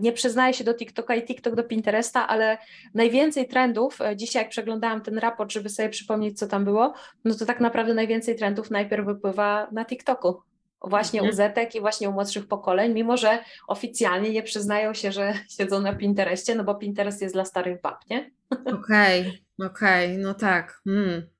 nie 0.00 0.12
przyznaję 0.12 0.54
się 0.54 0.64
do 0.64 0.74
TikToka 0.74 1.14
i 1.14 1.22
TikTok 1.22 1.54
do 1.54 1.64
Pinteresta, 1.64 2.28
ale 2.28 2.58
najwięcej 2.94 3.48
trendów, 3.48 4.00
e, 4.00 4.16
dzisiaj 4.16 4.42
jak 4.42 4.50
przeglądałam 4.50 5.00
ten 5.00 5.18
raport, 5.18 5.52
żeby 5.52 5.68
sobie 5.68 5.88
przypomnieć, 5.88 6.38
co 6.38 6.46
tam 6.46 6.64
było, 6.64 6.94
no 7.24 7.34
to 7.34 7.46
tak 7.46 7.60
naprawdę 7.60 7.94
najwięcej 7.94 8.36
trendów 8.36 8.70
najpierw 8.70 9.06
wypływa 9.06 9.68
na 9.72 9.84
TikToku. 9.84 10.42
Właśnie 10.84 11.20
mhm. 11.20 11.32
u 11.32 11.36
Zetek 11.36 11.74
i 11.74 11.80
właśnie 11.80 12.08
u 12.08 12.12
młodszych 12.12 12.48
pokoleń, 12.48 12.92
mimo 12.92 13.16
że 13.16 13.38
oficjalnie 13.68 14.30
nie 14.30 14.42
przyznają 14.42 14.94
się, 14.94 15.12
że 15.12 15.34
siedzą 15.56 15.80
na 15.80 15.92
Pinterestie, 15.92 16.54
no 16.54 16.64
bo 16.64 16.74
Pinterest 16.74 17.22
jest 17.22 17.34
dla 17.34 17.44
starych 17.44 17.80
bab, 17.80 17.98
nie? 18.10 18.30
Okej, 18.50 19.20
okay, 19.20 19.68
okej, 19.68 20.12
okay, 20.12 20.18
no 20.18 20.34
tak. 20.34 20.80
Hmm. 20.84 21.31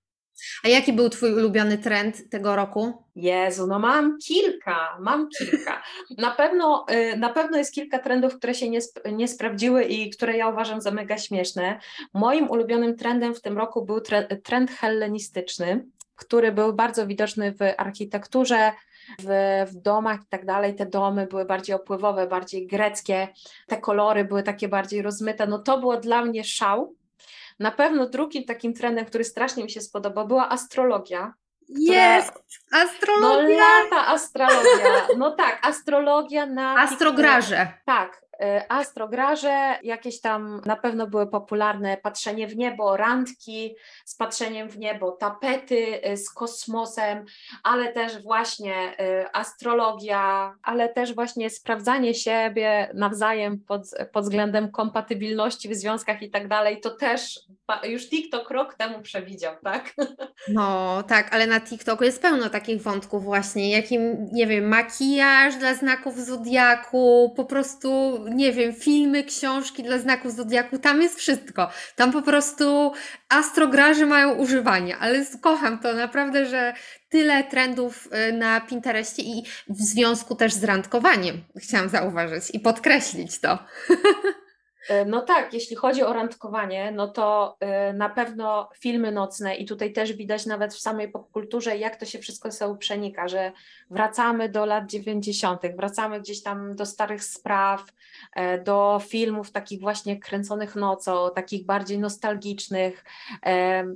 A 0.65 0.69
jaki 0.69 0.93
był 0.93 1.09
Twój 1.09 1.35
ulubiony 1.35 1.79
trend 1.79 2.31
tego 2.31 2.57
roku? 2.57 3.05
Jezu, 3.17 3.67
no 3.67 3.79
mam 3.79 4.19
kilka, 4.19 4.99
mam 5.01 5.29
kilka. 5.39 5.83
Na 6.19 6.31
pewno, 6.31 6.87
y, 6.91 7.17
na 7.17 7.29
pewno 7.29 7.59
jest 7.59 7.75
kilka 7.75 7.99
trendów, 7.99 8.37
które 8.37 8.55
się 8.55 8.71
nie, 8.71 8.81
nie 9.13 9.29
sprawdziły 9.29 9.85
i 9.85 10.11
które 10.11 10.37
ja 10.37 10.49
uważam 10.49 10.81
za 10.81 10.91
mega 10.91 11.19
śmieszne. 11.19 11.81
Moim 12.15 12.51
ulubionym 12.51 12.97
trendem 12.97 13.35
w 13.35 13.41
tym 13.41 13.59
roku 13.59 13.85
był 13.85 14.01
trend 14.45 14.71
hellenistyczny, 14.71 15.85
który 16.17 16.53
był 16.53 16.73
bardzo 16.73 17.07
widoczny 17.07 17.53
w 17.53 17.61
architekturze, 17.77 18.73
w, 19.19 19.65
w, 19.71 19.83
domach 19.83 20.21
i 20.21 20.27
tak 20.29 20.47
dalej, 20.47 20.75
te 20.75 20.87
domy 20.87 21.27
były 21.27 21.45
bardziej 21.45 21.77
opływowe, 21.77 22.27
bardziej 22.27 22.67
greckie, 22.67 23.29
te 23.67 23.77
kolory 23.77 24.25
były 24.25 24.43
takie 24.43 24.69
bardziej 24.69 25.03
rozmyte. 25.03 25.47
No 25.47 25.59
to 25.59 25.79
było 25.79 25.97
dla 25.97 26.25
mnie 26.25 26.45
szał, 26.45 26.95
na 27.59 27.71
pewno 27.71 28.07
drugim 28.07 28.45
takim 28.45 28.75
trendem, 28.75 29.05
który 29.05 29.25
strasznie 29.25 29.65
mi 29.65 29.71
się 29.71 29.81
spodobał, 29.81 30.27
była 30.27 30.49
astrologia. 30.49 31.35
Jest! 31.69 32.33
Astrologia! 32.73 33.49
No 33.49 33.85
lata 33.85 34.07
astrologia. 34.07 35.07
No 35.19 35.31
tak, 35.31 35.59
astrologia 35.63 36.47
na... 36.47 36.75
Astrograże. 36.81 37.73
Tak, 37.87 38.23
astrograże, 38.69 39.79
jakieś 39.83 40.21
tam 40.21 40.61
na 40.67 40.77
pewno 40.77 41.07
były 41.07 41.27
popularne 41.27 41.97
patrzenie 41.97 42.47
w 42.49 42.57
niebo, 42.57 42.97
randki 42.97 43.75
z 44.05 44.17
patrzeniem 44.17 44.69
w 44.69 44.79
niebo, 44.79 45.13
tapety 45.13 46.01
z 46.17 46.31
kosmosem, 46.31 47.25
ale 47.63 47.93
też 47.93 48.23
właśnie 48.23 48.97
astrologia, 49.33 50.55
ale 50.63 50.89
też 50.89 51.15
właśnie 51.15 51.51
sprawdzanie 51.51 52.15
siebie 52.15 52.91
nawzajem 52.95 53.61
pod, 53.61 53.83
pod 54.13 54.25
względem 54.25 54.71
kompatybilności 54.71 55.69
w 55.69 55.75
związkach 55.75 56.23
i 56.23 56.31
tak 56.31 56.49
dalej, 56.49 56.81
to 56.81 56.91
też 56.91 57.41
już 57.85 58.09
TikTok 58.09 58.51
rok 58.51 58.75
temu 58.75 59.03
przewidział, 59.03 59.55
tak? 59.65 59.95
No 60.49 61.03
tak, 61.03 61.35
ale 61.35 61.47
na 61.47 61.61
TikToku 61.61 62.05
jest 62.05 62.23
pełno 62.23 62.51
takich 62.51 62.83
wątków 62.83 63.25
właśnie, 63.25 63.71
jakim, 63.71 64.29
nie 64.33 64.47
wiem, 64.47 64.69
makijaż 64.69 65.57
dla 65.57 65.75
znaków 65.75 66.19
zodiaku, 66.19 67.33
po 67.37 67.45
prostu, 67.45 68.19
nie 68.33 68.53
wiem, 68.53 68.75
filmy, 68.75 69.25
książki 69.25 69.83
dla 69.83 69.99
znaków 69.99 70.33
zodiaku, 70.33 70.79
tam 70.79 71.03
jest 71.03 71.19
wszystko. 71.19 71.71
Tam 71.97 72.13
po 72.13 72.23
prostu 72.23 72.93
astrograże 73.29 74.07
mają 74.07 74.35
używanie, 74.35 74.97
ale 74.97 75.27
kocham 75.41 75.79
to 75.79 75.95
naprawdę, 75.95 76.47
że 76.47 76.75
tyle 77.09 77.45
trendów 77.45 78.09
y, 78.29 78.33
na 78.33 78.61
Pinterestie 78.61 79.23
i 79.23 79.45
w 79.69 79.81
związku 79.81 80.35
też 80.35 80.53
z 80.53 80.65
randkowaniem, 80.65 81.45
chciałam 81.57 81.89
zauważyć 81.89 82.45
i 82.53 82.61
podkreślić 82.61 83.41
to. 83.41 83.59
E, 84.89 85.05
no 85.05 85.21
tak, 85.21 85.55
jeśli 85.55 85.77
chodzi 85.77 86.03
o 86.03 86.13
randkowanie, 86.13 86.93
no 86.93 87.09
to 87.09 87.57
e, 87.61 87.93
na 87.93 88.09
pewno 88.09 88.69
filmy 88.79 89.13
nocne 89.13 89.57
i 89.57 89.67
tutaj 89.67 89.93
też 89.93 90.13
widać 90.13 90.47
nawet 90.47 90.75
w 90.75 90.81
samej 90.81 91.09
popkulturze, 91.09 91.77
jak 91.77 91.97
to 91.97 92.07
się 92.07 92.19
wszystko 92.19 92.53
sobie 92.53 92.79
przenika, 92.79 93.29
że 93.29 93.53
wracamy 93.91 94.49
do 94.49 94.67
lat 94.67 94.87
90., 94.87 95.63
wracamy 95.77 96.21
gdzieś 96.21 96.43
tam 96.43 96.77
do 96.77 96.87
starych 96.87 97.25
spraw, 97.25 97.85
e, 98.35 98.59
do 98.59 99.01
filmów 99.09 99.51
takich 99.51 99.81
właśnie 99.81 100.21
kręconych 100.21 100.77
nocą, 100.77 101.31
takich 101.35 101.67
bardziej 101.67 101.99
nostalgicznych, 101.99 103.05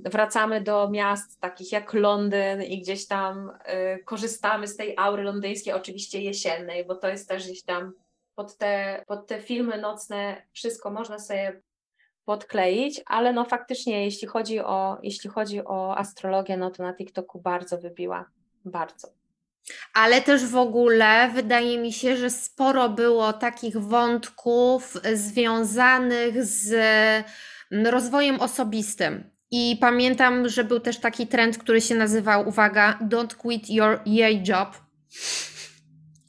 wracamy 0.04 0.60
do 0.60 0.90
miast 0.90 1.40
takich 1.40 1.72
jak 1.72 1.94
Londyn 1.94 2.62
i 2.62 2.80
gdzieś 2.80 3.06
tam 3.06 3.50
korzystamy 4.04 4.68
z 4.68 4.76
tej 4.76 4.94
aury 4.96 5.22
londyńskiej, 5.22 5.72
oczywiście 5.72 6.20
jesiennej, 6.20 6.84
bo 6.84 6.94
to 6.94 7.08
jest 7.08 7.28
też 7.28 7.44
gdzieś 7.44 7.62
tam 7.62 7.92
pod 8.36 8.56
te, 8.58 9.04
pod 9.06 9.26
te 9.26 9.40
filmy 9.40 9.78
nocne 9.80 10.42
wszystko 10.52 10.90
można 10.90 11.18
sobie 11.18 11.62
podkleić, 12.24 13.00
ale 13.06 13.32
no 13.32 13.44
faktycznie 13.44 14.04
jeśli 14.04 14.28
chodzi 14.28 14.60
o, 14.60 14.98
jeśli 15.02 15.30
chodzi 15.30 15.64
o 15.64 15.98
astrologię, 15.98 16.56
no 16.56 16.70
to 16.70 16.82
na 16.82 16.94
TikToku 16.94 17.40
bardzo 17.40 17.78
wybiła, 17.78 18.30
bardzo. 18.64 19.08
Ale 19.94 20.20
też 20.20 20.46
w 20.46 20.56
ogóle 20.56 21.30
wydaje 21.34 21.78
mi 21.78 21.92
się, 21.92 22.16
że 22.16 22.30
sporo 22.30 22.88
było 22.88 23.32
takich 23.32 23.78
wątków 23.78 24.94
związanych 25.14 26.44
z 26.44 26.72
mm, 27.70 27.86
rozwojem 27.86 28.40
osobistym. 28.40 29.30
I 29.50 29.78
pamiętam, 29.80 30.48
że 30.48 30.64
był 30.64 30.80
też 30.80 30.98
taki 30.98 31.26
trend, 31.26 31.58
który 31.58 31.80
się 31.80 31.94
nazywał, 31.94 32.48
uwaga, 32.48 32.98
Don't 33.08 33.34
quit 33.34 33.70
your 33.70 34.00
yay 34.06 34.42
job. 34.48 34.68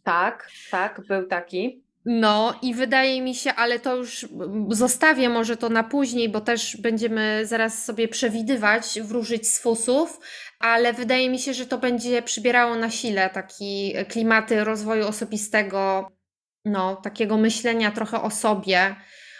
Tak, 0.03 0.49
tak, 0.71 1.01
był 1.07 1.27
taki. 1.27 1.86
No 2.09 2.59
i 2.61 2.73
wydaje 2.73 3.21
mi 3.21 3.35
się, 3.35 3.53
ale 3.53 3.79
to 3.79 3.95
już 3.95 4.27
zostawię 4.69 5.29
może 5.29 5.57
to 5.57 5.69
na 5.69 5.83
później, 5.83 6.29
bo 6.29 6.41
też 6.41 6.77
będziemy 6.77 7.45
zaraz 7.45 7.85
sobie 7.85 8.07
przewidywać, 8.07 8.99
wróżyć 9.01 9.49
z 9.49 9.59
fusów, 9.59 10.19
ale 10.59 10.93
wydaje 10.93 11.29
mi 11.29 11.39
się, 11.39 11.53
że 11.53 11.65
to 11.65 11.77
będzie 11.77 12.21
przybierało 12.21 12.75
na 12.75 12.89
sile 12.89 13.29
taki 13.29 13.93
klimaty 14.09 14.63
rozwoju 14.63 15.07
osobistego, 15.07 16.11
no 16.65 16.95
takiego 16.95 17.37
myślenia 17.37 17.91
trochę 17.91 18.21
o 18.21 18.31
sobie, 18.31 18.95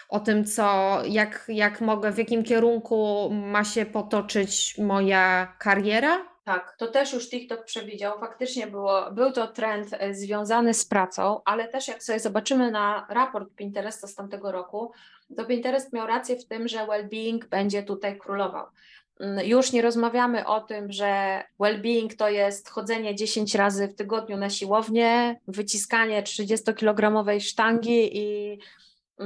o 0.08 0.20
tym, 0.20 0.44
co, 0.44 0.98
jak, 1.06 1.44
jak 1.48 1.80
mogę, 1.80 2.12
w 2.12 2.18
jakim 2.18 2.42
kierunku 2.42 3.30
ma 3.32 3.64
się 3.64 3.86
potoczyć 3.86 4.74
moja 4.78 5.56
kariera, 5.58 6.18
tak, 6.48 6.76
to 6.78 6.86
też 6.86 7.12
już 7.12 7.28
TikTok 7.28 7.64
przewidział. 7.64 8.20
Faktycznie 8.20 8.66
było, 8.66 9.10
był 9.10 9.32
to 9.32 9.46
trend 9.46 9.88
e, 9.92 10.14
związany 10.14 10.74
z 10.74 10.84
pracą, 10.84 11.40
ale 11.44 11.68
też 11.68 11.88
jak 11.88 12.02
sobie 12.02 12.20
zobaczymy 12.20 12.70
na 12.70 13.06
raport 13.10 13.54
Pinteresta 13.54 14.06
z 14.06 14.14
tamtego 14.14 14.52
roku, 14.52 14.92
to 15.36 15.44
Pinterest 15.44 15.92
miał 15.92 16.06
rację 16.06 16.36
w 16.36 16.46
tym, 16.46 16.68
że 16.68 16.78
well-being 16.78 17.46
będzie 17.48 17.82
tutaj 17.82 18.18
królował. 18.18 18.66
Mm, 19.20 19.46
już 19.46 19.72
nie 19.72 19.82
rozmawiamy 19.82 20.46
o 20.46 20.60
tym, 20.60 20.92
że 20.92 21.42
well-being 21.60 22.16
to 22.16 22.28
jest 22.28 22.68
chodzenie 22.68 23.14
10 23.14 23.54
razy 23.54 23.88
w 23.88 23.94
tygodniu 23.94 24.36
na 24.36 24.50
siłownię, 24.50 25.40
wyciskanie 25.48 26.22
30-kilogramowej 26.22 27.40
sztangi 27.40 28.18
i 28.18 28.58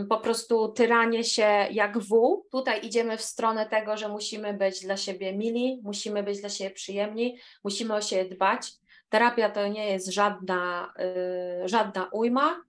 po 0.08 0.18
prostu 0.18 0.68
tyranie 0.68 1.24
się 1.24 1.66
jak 1.70 1.98
wół. 1.98 2.46
Tutaj 2.50 2.86
idziemy 2.86 3.16
w 3.16 3.22
stronę 3.22 3.66
tego, 3.66 3.96
że 3.96 4.08
musimy 4.08 4.54
być 4.54 4.80
dla 4.80 4.96
siebie 4.96 5.36
mili, 5.36 5.80
musimy 5.82 6.22
być 6.22 6.40
dla 6.40 6.48
siebie 6.48 6.70
przyjemni, 6.70 7.38
musimy 7.64 7.94
o 7.94 8.00
siebie 8.00 8.24
dbać. 8.24 8.72
Terapia 9.08 9.50
to 9.50 9.68
nie 9.68 9.90
jest 9.90 10.08
żadna, 10.08 10.92
yy, 10.98 11.68
żadna 11.68 12.08
ujma. 12.12 12.60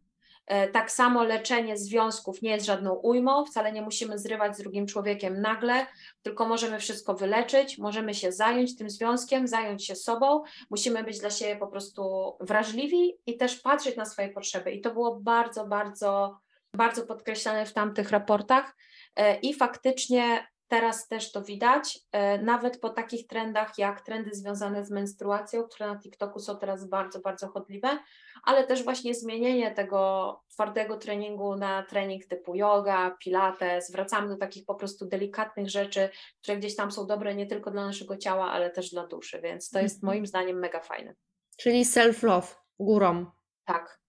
Yy, 0.49 0.67
tak 0.67 0.91
samo 0.91 1.23
leczenie 1.23 1.77
związków 1.77 2.41
nie 2.41 2.51
jest 2.51 2.65
żadną 2.65 2.93
ujmą, 2.93 3.45
wcale 3.45 3.71
nie 3.71 3.81
musimy 3.81 4.19
zrywać 4.19 4.55
z 4.55 4.61
drugim 4.61 4.87
człowiekiem 4.87 5.41
nagle, 5.41 5.87
tylko 6.21 6.47
możemy 6.47 6.79
wszystko 6.79 7.13
wyleczyć, 7.13 7.77
możemy 7.77 8.13
się 8.13 8.31
zająć 8.31 8.77
tym 8.77 8.89
związkiem, 8.89 9.47
zająć 9.47 9.85
się 9.85 9.95
sobą, 9.95 10.43
musimy 10.69 11.03
być 11.03 11.19
dla 11.19 11.29
siebie 11.29 11.55
po 11.55 11.67
prostu 11.67 12.33
wrażliwi 12.39 13.13
i 13.25 13.37
też 13.37 13.55
patrzeć 13.55 13.95
na 13.95 14.05
swoje 14.05 14.29
potrzeby. 14.29 14.71
I 14.71 14.81
to 14.81 14.93
było 14.93 15.15
bardzo, 15.15 15.67
bardzo 15.67 16.39
bardzo 16.75 17.05
podkreślane 17.05 17.65
w 17.65 17.73
tamtych 17.73 18.11
raportach 18.11 18.75
e, 19.15 19.39
i 19.39 19.53
faktycznie 19.53 20.47
teraz 20.67 21.07
też 21.07 21.31
to 21.31 21.41
widać, 21.41 21.99
e, 22.11 22.41
nawet 22.41 22.79
po 22.79 22.89
takich 22.89 23.27
trendach 23.27 23.77
jak 23.77 24.01
trendy 24.01 24.29
związane 24.33 24.85
z 24.85 24.91
menstruacją, 24.91 25.63
które 25.63 25.87
na 25.87 25.99
TikToku 25.99 26.39
są 26.39 26.57
teraz 26.57 26.89
bardzo, 26.89 27.19
bardzo 27.19 27.47
chodliwe, 27.47 27.99
ale 28.43 28.67
też 28.67 28.83
właśnie 28.83 29.15
zmienienie 29.15 29.71
tego 29.71 30.41
twardego 30.49 30.97
treningu 30.97 31.55
na 31.55 31.83
trening 31.83 32.25
typu 32.25 32.55
yoga, 32.55 33.17
pilates, 33.19 33.91
wracamy 33.91 34.27
do 34.27 34.37
takich 34.37 34.65
po 34.65 34.75
prostu 34.75 35.05
delikatnych 35.05 35.69
rzeczy, 35.69 36.09
które 36.41 36.57
gdzieś 36.57 36.75
tam 36.75 36.91
są 36.91 37.07
dobre 37.07 37.35
nie 37.35 37.47
tylko 37.47 37.71
dla 37.71 37.85
naszego 37.85 38.17
ciała, 38.17 38.51
ale 38.51 38.69
też 38.69 38.89
dla 38.89 39.07
duszy, 39.07 39.41
więc 39.41 39.69
to 39.69 39.79
jest 39.79 39.95
mhm. 39.95 40.13
moim 40.13 40.27
zdaniem 40.27 40.59
mega 40.59 40.79
fajne. 40.79 41.15
Czyli 41.57 41.85
self-love 41.85 42.55
górą. 42.79 43.25
Tak, 43.65 43.77
tak. 43.77 44.02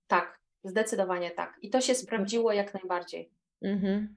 Zdecydowanie 0.64 1.30
tak. 1.30 1.58
I 1.62 1.70
to 1.70 1.80
się 1.80 1.94
sprawdziło 1.94 2.52
jak 2.52 2.74
najbardziej. 2.74 3.30
Mhm. 3.62 4.14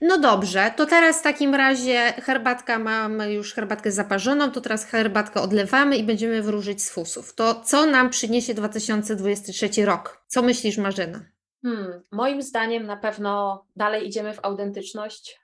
No 0.00 0.18
dobrze, 0.18 0.72
to 0.76 0.86
teraz 0.86 1.20
w 1.20 1.22
takim 1.22 1.54
razie 1.54 2.12
herbatka, 2.12 2.78
mamy 2.78 3.32
już 3.32 3.54
herbatkę 3.54 3.92
zaparzoną, 3.92 4.50
to 4.50 4.60
teraz 4.60 4.84
herbatkę 4.84 5.40
odlewamy 5.40 5.96
i 5.96 6.04
będziemy 6.04 6.42
wróżyć 6.42 6.82
z 6.82 6.90
fusów. 6.90 7.34
To 7.34 7.60
co 7.60 7.86
nam 7.86 8.10
przyniesie 8.10 8.54
2023 8.54 9.84
rok? 9.84 10.24
Co 10.26 10.42
myślisz 10.42 10.78
Marzena? 10.78 11.20
Hmm, 11.62 12.02
moim 12.12 12.42
zdaniem 12.42 12.86
na 12.86 12.96
pewno 12.96 13.64
dalej 13.76 14.06
idziemy 14.08 14.34
w 14.34 14.44
autentyczność, 14.44 15.40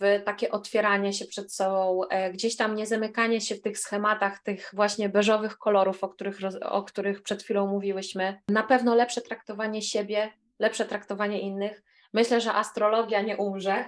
w 0.00 0.22
takie 0.24 0.50
otwieranie 0.50 1.12
się 1.12 1.24
przed 1.24 1.52
sobą, 1.52 2.00
e, 2.08 2.32
gdzieś 2.32 2.56
tam 2.56 2.74
nie 2.74 2.86
zamykanie 2.86 3.40
się 3.40 3.54
w 3.54 3.62
tych 3.62 3.78
schematach, 3.78 4.42
tych 4.42 4.70
właśnie 4.72 5.08
beżowych 5.08 5.58
kolorów, 5.58 6.04
o 6.04 6.08
których, 6.08 6.38
o 6.62 6.82
których 6.82 7.22
przed 7.22 7.42
chwilą 7.42 7.66
mówiłyśmy. 7.66 8.40
Na 8.48 8.62
pewno 8.62 8.94
lepsze 8.94 9.20
traktowanie 9.20 9.82
siebie, 9.82 10.32
lepsze 10.58 10.84
traktowanie 10.84 11.40
innych. 11.40 11.82
Myślę, 12.12 12.40
że 12.40 12.52
astrologia 12.52 13.22
nie 13.22 13.36
umrze, 13.36 13.84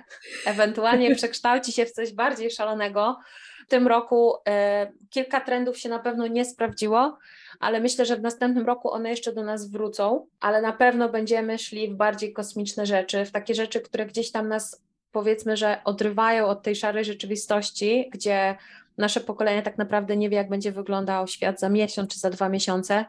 ewentualnie 0.46 1.14
przekształci 1.16 1.72
się 1.72 1.86
w 1.86 1.92
coś 1.92 2.12
bardziej 2.12 2.50
szalonego. 2.50 3.18
W 3.66 3.70
tym 3.70 3.86
roku 3.86 4.34
e, 4.48 4.92
kilka 5.10 5.40
trendów 5.40 5.78
się 5.78 5.88
na 5.88 5.98
pewno 5.98 6.26
nie 6.26 6.44
sprawdziło, 6.44 7.18
ale 7.60 7.80
myślę, 7.80 8.06
że 8.06 8.16
w 8.16 8.22
następnym 8.22 8.66
roku 8.66 8.90
one 8.90 9.10
jeszcze 9.10 9.32
do 9.32 9.42
nas 9.42 9.70
wrócą, 9.70 10.26
ale 10.40 10.62
na 10.62 10.72
pewno 10.72 11.08
będziemy 11.08 11.58
szli 11.58 11.88
w 11.90 11.94
bardziej 11.94 12.32
kosmiczne 12.32 12.86
rzeczy, 12.86 13.24
w 13.24 13.32
takie 13.32 13.54
rzeczy, 13.54 13.80
które 13.80 14.06
gdzieś 14.06 14.32
tam 14.32 14.48
nas 14.48 14.83
powiedzmy, 15.14 15.56
że 15.56 15.80
odrywają 15.84 16.46
od 16.46 16.62
tej 16.62 16.76
szarej 16.76 17.04
rzeczywistości, 17.04 18.10
gdzie 18.12 18.56
nasze 18.98 19.20
pokolenie 19.20 19.62
tak 19.62 19.78
naprawdę 19.78 20.16
nie 20.16 20.30
wie, 20.30 20.36
jak 20.36 20.48
będzie 20.48 20.72
wyglądał 20.72 21.26
świat 21.26 21.60
za 21.60 21.68
miesiąc 21.68 22.12
czy 22.12 22.18
za 22.18 22.30
dwa 22.30 22.48
miesiące. 22.48 23.04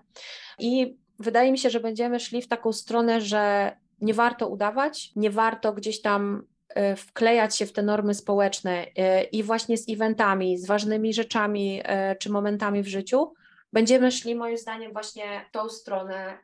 I 0.60 0.98
wydaje 1.20 1.52
mi 1.52 1.58
się, 1.58 1.70
że 1.70 1.80
będziemy 1.80 2.20
szli 2.20 2.42
w 2.42 2.48
taką 2.48 2.74
stronę, 2.74 3.22
że 3.22 3.72
nie 4.02 4.14
warto 4.14 4.48
udawać, 4.48 5.12
nie 5.16 5.30
warto 5.30 5.74
gdzieś 5.74 6.02
tam 6.02 6.48
e, 6.70 6.96
wklejać 6.96 7.58
się 7.58 7.66
w 7.66 7.74
te 7.74 7.82
normy 7.82 8.14
społeczne 8.14 8.86
e, 8.96 9.24
i 9.24 9.44
właśnie 9.44 9.78
z 9.78 9.90
eventami, 9.90 10.58
z 10.58 10.68
ważnymi 10.68 11.14
rzeczami 11.14 11.82
e, 11.84 12.16
czy 12.16 12.32
momentami 12.32 12.84
w 12.84 12.88
życiu, 12.88 13.34
będziemy 13.74 14.12
szli 14.12 14.36
moim 14.36 14.58
zdaniem 14.58 14.94
właśnie 14.94 15.46
w 15.50 15.52
tą 15.52 15.70
stronę 15.70 16.38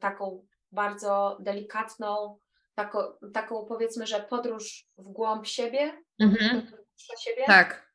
taką 0.00 0.46
bardzo 0.72 1.38
delikatną, 1.40 2.38
taką, 2.74 2.98
taką 3.34 3.66
powiedzmy, 3.66 4.06
że 4.06 4.20
podróż 4.20 4.86
w 4.98 5.08
głąb 5.08 5.46
siebie, 5.46 6.02
mhm. 6.20 6.72
siebie. 7.20 7.44
Tak. 7.46 7.92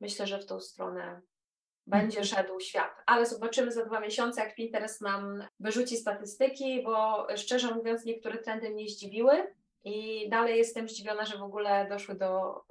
Myślę, 0.00 0.26
że 0.26 0.38
w 0.38 0.46
tą 0.46 0.60
stronę 0.60 1.20
będzie 1.86 2.20
mhm. 2.20 2.24
szedł 2.24 2.60
świat. 2.60 3.02
Ale 3.06 3.26
zobaczymy 3.26 3.72
za 3.72 3.84
dwa 3.84 4.00
miesiące, 4.00 4.40
jak 4.40 4.54
Pinterest 4.54 5.00
nam 5.00 5.44
wyrzuci 5.60 5.96
statystyki, 5.96 6.82
bo 6.82 7.26
szczerze 7.36 7.74
mówiąc, 7.74 8.04
niektóre 8.04 8.38
trendy 8.38 8.70
mnie 8.70 8.88
zdziwiły. 8.88 9.54
I 9.84 10.28
dalej 10.30 10.58
jestem 10.58 10.88
zdziwiona, 10.88 11.24
że 11.24 11.38
w 11.38 11.42
ogóle 11.42 11.88
doszły 11.88 12.14
do, 12.14 12.62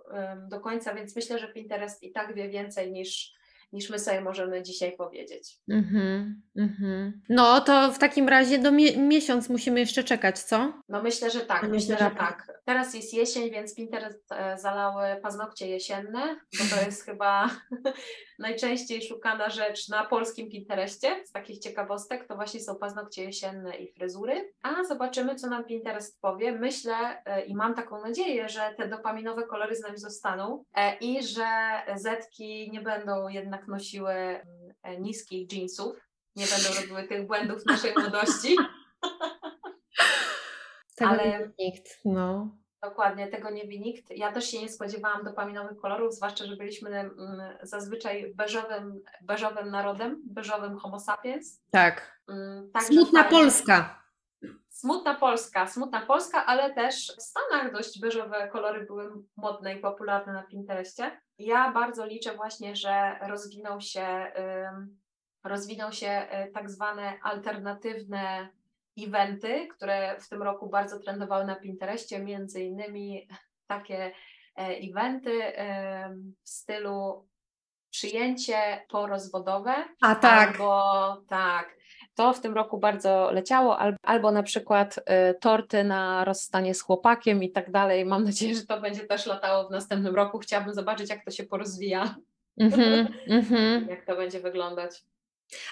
do 0.49 0.59
końca, 0.59 0.93
więc 0.93 1.15
myślę, 1.15 1.39
że 1.39 1.47
Pinterest 1.47 2.03
i 2.03 2.11
tak 2.11 2.35
wie 2.35 2.49
więcej 2.49 2.91
niż, 2.91 3.33
niż 3.73 3.89
my 3.89 3.99
sobie 3.99 4.21
możemy 4.21 4.63
dzisiaj 4.63 4.91
powiedzieć. 4.97 5.57
Mm-hmm, 5.69 6.33
mm-hmm. 6.57 7.11
No 7.29 7.61
to 7.61 7.91
w 7.91 7.99
takim 7.99 8.29
razie 8.29 8.59
do 8.59 8.71
mi- 8.71 8.97
miesiąc 8.97 9.49
musimy 9.49 9.79
jeszcze 9.79 10.03
czekać, 10.03 10.39
co? 10.39 10.73
No 10.89 11.03
myślę, 11.03 11.31
że 11.31 11.39
tak, 11.39 11.69
myślę, 11.69 11.97
że 11.97 12.11
tak. 12.11 12.60
Teraz 12.65 12.93
jest 12.93 13.13
jesień, 13.13 13.51
więc 13.51 13.75
Pinterest 13.75 14.31
e, 14.31 14.57
zalały 14.57 15.21
paznokcie 15.21 15.67
jesienne, 15.67 16.39
bo 16.59 16.75
to 16.75 16.85
jest 16.85 17.05
chyba 17.05 17.49
najczęściej 18.39 19.01
szukana 19.01 19.49
rzecz 19.49 19.89
na 19.89 20.05
polskim 20.05 20.49
Pinterestie. 20.49 21.25
Z 21.25 21.31
takich 21.31 21.59
ciekawostek 21.59 22.27
to 22.27 22.35
właśnie 22.35 22.59
są 22.59 22.75
paznokcie 22.75 23.23
jesienne 23.23 23.77
i 23.77 23.93
fryzury. 23.93 24.53
A 24.63 24.83
zobaczymy, 24.83 25.35
co 25.35 25.47
nam 25.47 25.65
Pinterest 25.65 26.21
powie. 26.21 26.51
Myślę 26.51 27.23
e, 27.25 27.45
i 27.45 27.55
mam 27.55 27.75
taką 27.75 28.01
nadzieję, 28.01 28.49
że 28.49 28.73
te 28.77 28.87
dopaminowe 28.87 29.43
kolory 29.43 29.75
z 29.75 29.81
nami 29.81 29.97
zostaną 29.97 30.63
e, 30.75 30.97
i 30.97 31.23
że 31.23 31.45
zetki 31.95 32.71
nie 32.71 32.81
będą 32.81 33.27
jednak 33.27 33.67
nosiły 33.67 34.11
mm, 34.13 35.01
niskich 35.01 35.53
jeansów, 35.53 35.95
nie 36.35 36.45
będą 36.45 36.81
robiły 36.81 37.07
tych 37.07 37.27
błędów 37.27 37.65
naszej 37.65 37.93
młodości. 37.93 38.55
Tego 41.01 41.11
Ale 41.11 41.49
nikt, 41.59 41.99
no. 42.05 42.49
Dokładnie, 42.83 43.27
tego 43.27 43.49
nie 43.49 43.67
wie 43.67 43.79
nikt. 43.79 44.09
Ja 44.09 44.31
też 44.31 44.45
się 44.45 44.61
nie 44.61 44.69
spodziewałam 44.69 45.23
dopaminowych 45.23 45.77
kolorów, 45.77 46.15
zwłaszcza, 46.15 46.45
że 46.45 46.55
byliśmy 46.55 46.89
mm, 46.89 47.11
zazwyczaj 47.61 48.33
beżowym, 48.35 49.01
beżowym 49.21 49.71
narodem, 49.71 50.21
beżowym 50.25 50.77
homo 50.77 50.99
sapiens. 50.99 51.61
Tak. 51.71 52.21
Mm, 52.29 52.71
smutna 52.81 53.23
fajnie. 53.23 53.37
Polska. 53.37 54.01
Smutna 54.69 55.15
Polska, 55.15 55.67
smutna 55.67 56.01
Polska, 56.01 56.45
ale 56.45 56.73
też 56.73 57.15
w 57.17 57.21
Stanach 57.21 57.73
dość 57.73 58.01
beżowe 58.01 58.47
kolory 58.47 58.85
były 58.85 59.11
modne 59.37 59.75
i 59.75 59.79
popularne 59.79 60.33
na 60.33 60.43
Pinterestie. 60.43 61.21
Ja 61.37 61.71
bardzo 61.71 62.05
liczę 62.05 62.35
właśnie, 62.35 62.75
że 62.75 63.15
rozwinął 63.27 63.81
się, 63.81 64.31
rozwiną 65.43 65.91
się 65.91 66.27
y, 66.47 66.51
tak 66.51 66.69
zwane 66.69 67.13
alternatywne 67.23 68.49
eventy, 69.07 69.67
które 69.67 70.19
w 70.19 70.29
tym 70.29 70.43
roku 70.43 70.69
bardzo 70.69 70.99
trendowały 70.99 71.45
na 71.45 71.55
Pinterestie, 71.55 72.19
między 72.19 72.61
innymi 72.63 73.27
takie 73.67 74.11
e, 74.57 74.67
eventy 74.67 75.41
w 76.43 76.49
stylu 76.49 77.27
przyjęcie 77.91 78.85
porozwodowe. 78.89 79.73
A 80.01 80.15
tak. 80.15 80.49
Albo 80.49 81.21
tak. 81.27 81.81
To 82.15 82.33
w 82.33 82.41
tym 82.41 82.53
roku 82.53 82.77
bardzo 82.77 83.31
leciało, 83.31 83.79
albo, 84.03 84.31
na 84.31 84.43
przykład 84.43 84.97
y, 84.97 85.39
torty 85.39 85.83
na 85.83 86.25
rozstanie 86.25 86.73
z 86.73 86.81
chłopakiem 86.81 87.43
i 87.43 87.51
tak 87.51 87.71
dalej. 87.71 88.05
Mam 88.05 88.23
nadzieję, 88.23 88.55
że 88.55 88.65
to 88.65 88.81
będzie 88.81 89.01
też 89.01 89.25
latało 89.25 89.67
w 89.67 89.71
następnym 89.71 90.15
roku. 90.15 90.39
Chciałabym 90.39 90.73
zobaczyć, 90.73 91.09
jak 91.09 91.25
to 91.25 91.31
się 91.31 91.43
porozwija. 91.43 92.15
Mm-hmm, 92.61 93.07
mm-hmm. 93.27 93.89
jak 93.89 94.05
to 94.05 94.15
będzie 94.15 94.39
wyglądać. 94.39 95.03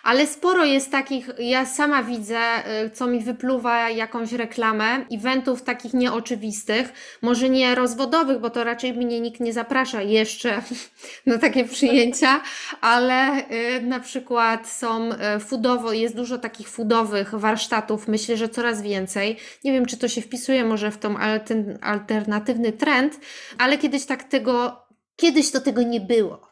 Ale 0.03 0.27
sporo 0.27 0.65
jest 0.65 0.91
takich, 0.91 1.29
ja 1.39 1.65
sama 1.65 2.03
widzę, 2.03 2.39
y, 2.85 2.89
co 2.89 3.07
mi 3.07 3.19
wypluwa 3.19 3.89
jakąś 3.89 4.31
reklamę, 4.31 5.05
eventów 5.11 5.61
takich 5.61 5.93
nieoczywistych, 5.93 6.93
może 7.21 7.49
nie 7.49 7.75
rozwodowych, 7.75 8.39
bo 8.39 8.49
to 8.49 8.63
raczej 8.63 8.93
mnie 8.93 9.21
nikt 9.21 9.39
nie 9.39 9.53
zaprasza 9.53 10.01
jeszcze 10.01 10.61
na 11.25 11.37
takie 11.37 11.65
przyjęcia, 11.65 12.41
ale 12.81 13.37
y, 13.51 13.81
na 13.81 13.99
przykład 13.99 14.69
są 14.69 15.11
y, 15.11 15.39
foodowo, 15.39 15.93
jest 15.93 16.15
dużo 16.15 16.37
takich 16.37 16.69
foodowych 16.69 17.35
warsztatów, 17.35 18.07
myślę, 18.07 18.37
że 18.37 18.49
coraz 18.49 18.81
więcej. 18.81 19.37
Nie 19.63 19.73
wiem, 19.73 19.85
czy 19.85 19.97
to 19.97 20.07
się 20.07 20.21
wpisuje 20.21 20.65
może 20.65 20.91
w 20.91 20.97
tą, 20.97 21.15
ten 21.45 21.79
alternatywny 21.81 22.71
trend, 22.71 23.19
ale 23.57 23.77
kiedyś 23.77 24.05
tak 24.05 24.23
tego, 24.23 24.85
kiedyś 25.15 25.51
to 25.51 25.61
tego 25.61 25.81
nie 25.81 26.01
było 26.01 26.48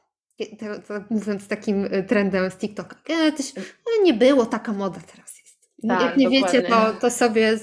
mówiąc 1.10 1.48
takim 1.48 1.86
y, 1.86 2.04
trendem 2.04 2.52
z 2.52 2.58
TikToka, 2.58 2.96
kiedyś 3.04 3.56
no 3.56 4.04
nie 4.04 4.14
było 4.14 4.46
taka 4.46 4.74
moda, 4.74 5.00
teraz 5.12 5.40
jest. 5.40 5.70
Tak, 5.88 6.02
Jak 6.02 6.18
nie 6.18 6.26
dokładnie. 6.26 6.60
wiecie, 6.62 6.70
to, 6.70 6.94
to 6.94 7.12
sobie 7.12 7.52
y, 7.54 7.60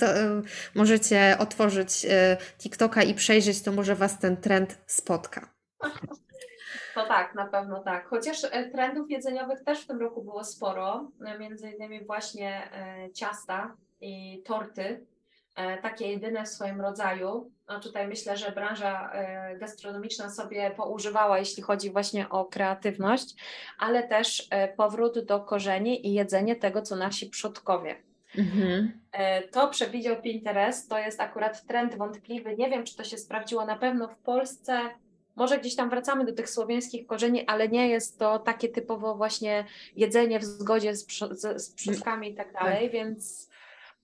możecie 0.75 1.37
otworzyć 1.39 2.05
y, 2.05 2.09
TikToka 2.59 3.03
i 3.03 3.15
przejrzeć, 3.15 3.63
to 3.63 3.73
może 3.73 3.95
Was 3.95 4.19
ten 4.19 4.37
trend 4.37 4.79
spotka. 4.87 5.55
To 6.95 7.07
tak, 7.07 7.35
na 7.35 7.47
pewno 7.47 7.81
tak. 7.83 8.09
Chociaż 8.09 8.43
trendów 8.73 9.11
jedzeniowych 9.11 9.65
też 9.65 9.81
w 9.81 9.87
tym 9.87 10.01
roku 10.01 10.23
było 10.23 10.45
sporo, 10.45 11.11
między 11.39 11.71
innymi 11.71 12.05
właśnie 12.05 12.71
ciasta 13.15 13.77
i 14.01 14.43
torty, 14.47 15.07
takie 15.83 16.09
jedyne 16.09 16.45
w 16.45 16.49
swoim 16.49 16.81
rodzaju. 16.81 17.51
No 17.69 17.81
tutaj 17.81 18.09
myślę, 18.09 18.37
że 18.37 18.53
branża 18.53 19.13
e, 19.13 19.57
gastronomiczna 19.59 20.31
sobie 20.31 20.71
poużywała, 20.71 21.39
jeśli 21.39 21.63
chodzi 21.63 21.91
właśnie 21.91 22.29
o 22.29 22.45
kreatywność, 22.45 23.35
ale 23.79 24.09
też 24.09 24.47
e, 24.51 24.69
powrót 24.69 25.25
do 25.25 25.41
korzeni 25.41 26.07
i 26.07 26.13
jedzenie 26.13 26.57
tego, 26.57 26.83
co 26.83 26.97
nasi 26.97 27.27
przodkowie. 27.27 27.97
Mhm. 28.39 29.01
E, 29.13 29.43
to 29.43 29.69
przewidział 29.69 30.23
Pinterest, 30.23 30.91
to 30.91 30.99
jest 30.99 31.21
akurat 31.21 31.67
trend 31.67 31.95
wątpliwy. 31.95 32.57
Nie 32.57 32.71
wiem, 32.71 32.85
czy 32.85 32.97
to 32.97 33.05
się 33.05 33.19
sprawdziło 33.19 33.67
na 33.67 33.77
pewno 33.77 34.09
w 34.09 34.17
Polsce. 34.17 34.81
Może 35.37 35.59
gdzieś 35.59 35.77
tam 35.77 35.91
wracamy 35.91 36.25
do 36.25 36.33
tych 36.33 36.51
słowiańskich 36.51 37.07
korzeni, 37.07 37.47
ale 37.47 37.69
nie 37.69 37.89
jest 37.89 38.19
to 38.19 38.39
takie 38.39 38.69
typowo 38.69 39.15
właśnie 39.15 39.65
jedzenie 39.97 40.39
w 40.39 40.45
zgodzie 40.45 40.97
z, 40.97 41.07
z, 41.31 41.63
z 41.63 41.75
przodkami 41.75 42.31
i 42.31 42.35
tak 42.35 42.53
dalej, 42.53 42.83
tak. 42.83 42.93
więc 42.93 43.51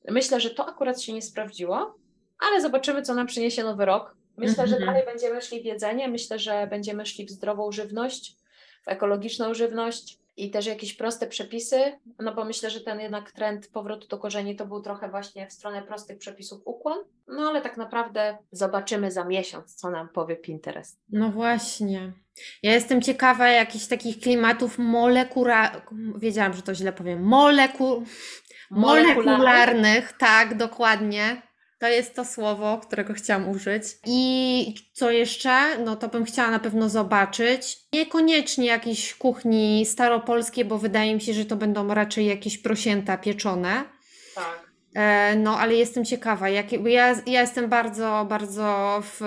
myślę, 0.09 0.41
że 0.41 0.51
to 0.51 0.67
akurat 0.67 1.03
się 1.03 1.13
nie 1.13 1.23
sprawdziło 1.23 2.01
ale 2.41 2.61
zobaczymy, 2.61 3.03
co 3.03 3.15
nam 3.15 3.27
przyniesie 3.27 3.65
nowy 3.65 3.85
rok. 3.85 4.17
Myślę, 4.37 4.69
że 4.69 4.77
mhm. 4.77 4.87
dalej 4.87 5.07
będziemy 5.07 5.43
szli 5.43 5.61
w 5.61 5.65
jedzenie, 5.65 6.09
myślę, 6.09 6.39
że 6.39 6.67
będziemy 6.67 7.07
szli 7.07 7.27
w 7.27 7.31
zdrową 7.31 7.73
żywność, 7.73 8.37
w 8.85 8.89
ekologiczną 8.89 9.55
żywność 9.55 10.19
i 10.37 10.51
też 10.51 10.67
jakieś 10.67 10.95
proste 10.95 11.27
przepisy, 11.27 11.99
no 12.19 12.35
bo 12.35 12.45
myślę, 12.45 12.71
że 12.71 12.81
ten 12.81 13.01
jednak 13.01 13.33
trend 13.33 13.69
powrotu 13.69 14.09
do 14.09 14.19
korzeni 14.19 14.57
to 14.57 14.67
był 14.67 14.83
trochę 14.83 15.09
właśnie 15.09 15.47
w 15.47 15.53
stronę 15.53 15.83
prostych 15.83 16.19
przepisów 16.19 16.63
ukłon, 16.65 16.99
no 17.29 17.49
ale 17.49 17.63
tak 17.63 17.77
naprawdę 17.77 18.39
zobaczymy 18.53 19.11
za 19.11 19.25
miesiąc, 19.25 19.75
co 19.75 19.91
nam 19.91 20.09
powie 20.09 20.37
Pinterest. 20.37 21.01
No 21.09 21.31
właśnie. 21.31 22.13
Ja 22.63 22.73
jestem 22.73 23.03
ciekawa 23.03 23.49
jakichś 23.49 23.87
takich 23.87 24.21
klimatów 24.21 24.79
molekula... 24.79 25.83
Wiedziałam, 26.17 26.55
że 26.55 26.63
to 26.63 26.75
źle 26.75 26.93
powiem. 26.93 27.23
Moleku... 27.23 28.05
Molekularnych, 28.71 30.13
tak, 30.13 30.57
dokładnie 30.57 31.43
to 31.81 31.89
jest 31.89 32.15
to 32.15 32.25
słowo, 32.25 32.79
którego 32.79 33.15
chciałam 33.15 33.49
użyć. 33.49 33.83
I 34.07 34.75
co 34.93 35.11
jeszcze? 35.11 35.79
No 35.79 35.97
to 35.97 36.09
bym 36.09 36.25
chciała 36.25 36.51
na 36.51 36.59
pewno 36.59 36.89
zobaczyć. 36.89 37.79
Niekoniecznie 37.93 38.67
jakiejś 38.67 39.15
kuchni 39.15 39.87
staropolskiej, 39.87 40.65
bo 40.65 40.79
wydaje 40.79 41.15
mi 41.15 41.21
się, 41.21 41.35
że 41.35 41.45
to 41.45 41.57
będą 41.57 41.95
raczej 41.95 42.27
jakieś 42.27 42.59
prosięta 42.59 43.19
pieczone. 43.19 43.85
Tak. 44.35 44.60
E, 44.95 45.37
no, 45.37 45.59
ale 45.59 45.75
jestem 45.75 46.05
ciekawa. 46.05 46.49
Jak, 46.49 46.73
ja, 46.73 47.15
ja 47.27 47.41
jestem 47.41 47.69
bardzo, 47.69 48.27
bardzo 48.29 48.99
w, 49.03 49.21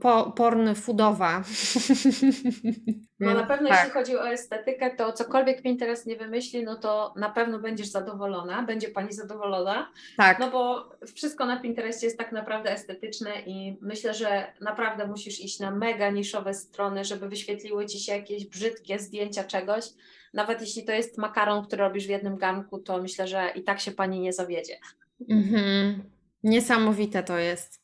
po, 0.00 0.32
porny 0.32 0.74
foodowa. 0.74 1.42
No 3.20 3.34
na 3.34 3.46
pewno 3.46 3.68
tak. 3.68 3.78
jeśli 3.78 3.90
chodzi 3.90 4.16
o 4.16 4.28
estetykę, 4.28 4.90
to 4.96 5.12
cokolwiek 5.12 5.62
Pinterest 5.62 6.06
nie 6.06 6.16
wymyśli, 6.16 6.64
no 6.64 6.76
to 6.76 7.14
na 7.16 7.30
pewno 7.30 7.58
będziesz 7.58 7.86
zadowolona, 7.86 8.62
będzie 8.62 8.88
Pani 8.88 9.12
zadowolona. 9.12 9.92
Tak. 10.16 10.38
No 10.38 10.50
bo 10.50 10.90
wszystko 11.14 11.46
na 11.46 11.60
Pinterestie 11.60 12.06
jest 12.06 12.18
tak 12.18 12.32
naprawdę 12.32 12.72
estetyczne 12.72 13.30
i 13.46 13.78
myślę, 13.80 14.14
że 14.14 14.52
naprawdę 14.60 15.06
musisz 15.06 15.40
iść 15.40 15.60
na 15.60 15.70
mega 15.70 16.10
niszowe 16.10 16.54
strony, 16.54 17.04
żeby 17.04 17.28
wyświetliły 17.28 17.86
Ci 17.86 18.00
się 18.00 18.12
jakieś 18.12 18.46
brzydkie 18.46 18.98
zdjęcia 18.98 19.44
czegoś, 19.44 19.84
nawet 20.32 20.60
jeśli 20.60 20.84
to 20.84 20.92
jest 20.92 21.18
makaron, 21.18 21.66
który 21.66 21.82
robisz 21.82 22.06
w 22.06 22.10
jednym 22.10 22.36
garnku, 22.36 22.78
to 22.78 23.02
myślę, 23.02 23.28
że 23.28 23.50
i 23.54 23.62
tak 23.64 23.80
się 23.80 23.92
pani 23.92 24.20
nie 24.20 24.32
zawiedzie. 24.32 24.76
Mhm. 25.28 26.02
Niesamowite 26.42 27.22
to 27.22 27.38
jest. 27.38 27.80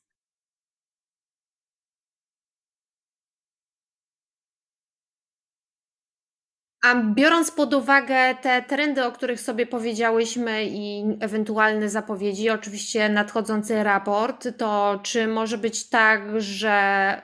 A 6.87 6.95
biorąc 6.95 7.51
pod 7.51 7.75
uwagę 7.75 8.35
te 8.35 8.63
trendy, 8.63 9.05
o 9.05 9.13
których 9.13 9.41
sobie 9.41 9.67
powiedziałyśmy 9.67 10.65
i 10.65 11.05
ewentualne 11.21 11.89
zapowiedzi, 11.89 12.51
oczywiście 12.51 13.09
nadchodzący 13.09 13.83
raport, 13.83 14.49
to 14.59 15.01
czy 15.03 15.27
może 15.27 15.59
być 15.59 15.89
tak, 15.89 16.41
że 16.41 17.23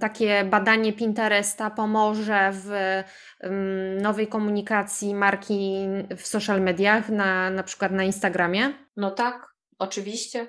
takie 0.00 0.44
badanie 0.44 0.92
Pinteresta 0.92 1.70
pomoże 1.70 2.50
w 2.52 2.70
mm, 3.40 4.00
nowej 4.00 4.26
komunikacji 4.26 5.14
marki 5.14 5.86
w 6.16 6.26
social 6.26 6.60
mediach, 6.60 7.08
na, 7.08 7.50
na 7.50 7.62
przykład 7.62 7.92
na 7.92 8.04
Instagramie? 8.04 8.72
No 8.96 9.10
tak, 9.10 9.54
oczywiście. 9.78 10.46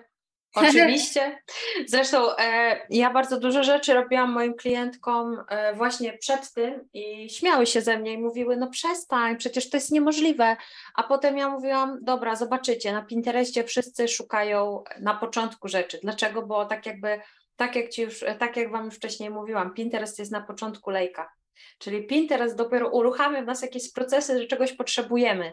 Oczywiście. 0.55 1.37
Zresztą 1.87 2.37
e, 2.37 2.79
ja 2.89 3.09
bardzo 3.09 3.39
dużo 3.39 3.63
rzeczy 3.63 3.93
robiłam 3.93 4.31
moim 4.31 4.53
klientkom 4.53 5.37
e, 5.49 5.73
właśnie 5.73 6.17
przed 6.17 6.53
tym 6.53 6.89
i 6.93 7.29
śmiały 7.29 7.65
się 7.65 7.81
ze 7.81 7.97
mnie 7.97 8.13
i 8.13 8.17
mówiły, 8.17 8.57
no 8.57 8.67
przestań, 8.69 9.37
przecież 9.37 9.69
to 9.69 9.77
jest 9.77 9.91
niemożliwe. 9.91 10.57
A 10.95 11.03
potem 11.03 11.37
ja 11.37 11.49
mówiłam, 11.49 11.99
dobra, 12.01 12.35
zobaczycie, 12.35 12.93
na 12.93 13.01
Pinterestie 13.01 13.63
wszyscy 13.63 14.07
szukają 14.07 14.83
na 15.01 15.13
początku 15.13 15.67
rzeczy. 15.67 15.99
Dlaczego? 16.03 16.41
Bo 16.41 16.65
tak 16.65 16.85
jakby, 16.85 17.19
tak 17.55 17.75
jak, 17.75 17.89
ci 17.89 18.01
już, 18.01 18.25
tak 18.39 18.57
jak 18.57 18.71
Wam 18.71 18.85
już 18.85 18.95
wcześniej 18.95 19.29
mówiłam, 19.29 19.73
Pinterest 19.73 20.19
jest 20.19 20.31
na 20.31 20.41
początku 20.41 20.89
lejka. 20.89 21.29
Czyli 21.77 22.07
Pinterest 22.07 22.57
dopiero 22.57 22.89
uruchamia 22.89 23.41
w 23.41 23.45
nas 23.45 23.61
jakieś 23.61 23.91
procesy, 23.91 24.41
że 24.41 24.47
czegoś 24.47 24.73
potrzebujemy. 24.73 25.51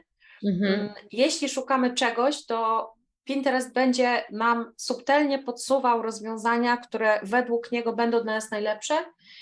Mhm. 0.48 0.80
Mm, 0.80 0.94
jeśli 1.12 1.48
szukamy 1.48 1.94
czegoś, 1.94 2.46
to 2.46 2.90
Pinterest 3.24 3.72
będzie 3.72 4.24
nam 4.32 4.72
subtelnie 4.76 5.38
podsuwał 5.38 6.02
rozwiązania, 6.02 6.76
które 6.76 7.20
według 7.22 7.72
niego 7.72 7.92
będą 7.92 8.22
dla 8.22 8.34
nas 8.34 8.50
najlepsze, 8.50 8.94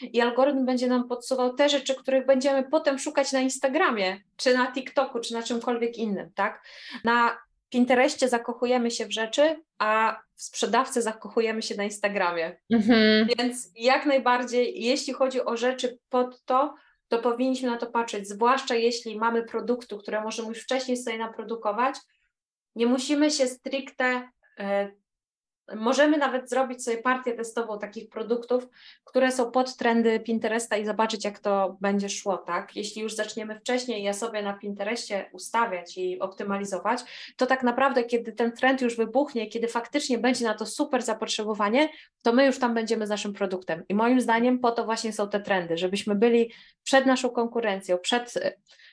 i 0.03 0.21
algorytm 0.21 0.67
będzie 0.67 0.87
nam 0.87 1.09
podsuwał 1.09 1.55
te 1.55 1.69
rzeczy, 1.69 1.95
których 1.95 2.27
będziemy 2.27 2.65
potem 2.71 2.99
szukać 2.99 3.33
na 3.33 3.41
Instagramie, 3.41 4.21
czy 4.37 4.55
na 4.55 4.73
TikToku, 4.73 5.21
czy 5.21 5.35
na 5.35 5.43
czymkolwiek 5.43 5.97
innym, 5.97 6.31
tak? 6.35 6.63
Na 7.05 7.39
Pinterestie 7.71 8.29
zakochujemy 8.29 8.91
się 8.91 9.07
w 9.07 9.13
rzeczy, 9.13 9.63
a 9.79 10.21
w 10.35 10.43
sprzedawcy 10.43 11.03
zakochujemy 11.03 11.63
się 11.63 11.75
na 11.75 11.85
Instagramie. 11.85 12.61
Mhm. 12.73 13.29
Więc 13.39 13.71
jak 13.75 14.07
najbardziej, 14.07 14.83
jeśli 14.83 15.13
chodzi 15.13 15.45
o 15.45 15.57
rzeczy 15.57 15.99
pod 16.09 16.45
to, 16.45 16.75
to 17.09 17.19
powinniśmy 17.19 17.71
na 17.71 17.77
to 17.77 17.87
patrzeć, 17.87 18.29
zwłaszcza 18.29 18.75
jeśli 18.75 19.19
mamy 19.19 19.43
produktu, 19.43 19.99
które 19.99 20.23
możemy 20.23 20.49
już 20.49 20.63
wcześniej 20.63 20.97
sobie 20.97 21.19
naprodukować, 21.19 21.97
nie 22.75 22.87
musimy 22.87 23.31
się 23.31 23.47
stricte 23.47 24.29
e, 24.59 24.91
Możemy 25.77 26.19
nawet 26.19 26.51
zrobić 26.51 26.85
sobie 26.85 26.99
partię 26.99 27.33
testową 27.33 27.79
takich 27.79 28.09
produktów, 28.09 28.69
które 29.05 29.33
są 29.33 29.51
pod 29.51 29.77
trendy 29.77 30.21
Pinteresta 30.21 30.77
i 30.77 30.87
zobaczyć, 30.87 31.25
jak 31.25 31.39
to 31.39 31.77
będzie 31.81 32.09
szło, 32.09 32.37
tak? 32.37 32.77
Jeśli 32.77 33.03
już 33.03 33.15
zaczniemy 33.15 33.61
wcześniej 33.61 34.03
je 34.03 34.15
sobie 34.15 34.43
na 34.43 34.53
Pinterestie 34.53 35.31
ustawiać 35.33 35.99
i 35.99 36.21
optymalizować, 36.21 37.01
to 37.37 37.47
tak 37.47 37.63
naprawdę, 37.63 38.05
kiedy 38.05 38.33
ten 38.33 38.53
trend 38.53 38.83
już 38.83 38.97
wybuchnie, 38.97 39.47
kiedy 39.47 39.69
faktycznie 39.69 40.19
będzie 40.19 40.45
na 40.45 40.55
to 40.55 40.67
super 40.67 41.03
zapotrzebowanie, 41.03 41.89
to 42.23 42.33
my 42.33 42.47
już 42.47 42.59
tam 42.59 42.75
będziemy 42.75 43.07
z 43.07 43.11
naszym 43.11 43.33
produktem. 43.33 43.83
I 43.89 43.95
moim 43.95 44.21
zdaniem 44.21 44.59
po 44.59 44.71
to 44.71 44.85
właśnie 44.85 45.13
są 45.13 45.29
te 45.29 45.41
trendy, 45.41 45.77
żebyśmy 45.77 46.15
byli 46.15 46.53
przed 46.85 47.07
naszą 47.07 47.31
konkurencją, 47.31 47.99
przed 47.99 48.35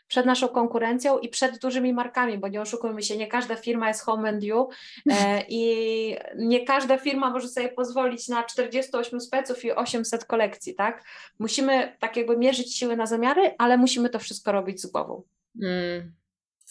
przed 0.07 0.25
naszą 0.25 0.47
konkurencją 0.47 1.19
i 1.19 1.29
przed 1.29 1.59
dużymi 1.59 1.93
markami, 1.93 2.37
bo 2.37 2.47
nie 2.47 2.61
oszukujmy 2.61 3.03
się, 3.03 3.17
nie 3.17 3.27
każda 3.27 3.55
firma 3.55 3.87
jest 3.87 4.01
home 4.01 4.29
and 4.29 4.43
you 4.43 4.69
e, 5.11 5.41
i 5.49 6.15
nie 6.37 6.65
każda 6.65 6.97
firma 6.97 7.29
może 7.29 7.47
sobie 7.47 7.69
pozwolić 7.69 8.27
na 8.27 8.43
48 8.43 9.21
speców 9.21 9.65
i 9.65 9.71
800 9.71 10.25
kolekcji, 10.25 10.75
tak? 10.75 11.03
Musimy 11.39 11.97
tak 11.99 12.17
jakby 12.17 12.37
mierzyć 12.37 12.77
siły 12.77 12.95
na 12.95 13.05
zamiary, 13.05 13.55
ale 13.57 13.77
musimy 13.77 14.09
to 14.09 14.19
wszystko 14.19 14.51
robić 14.51 14.81
z 14.81 14.85
głową. 14.85 15.23
Mm. 15.61 16.13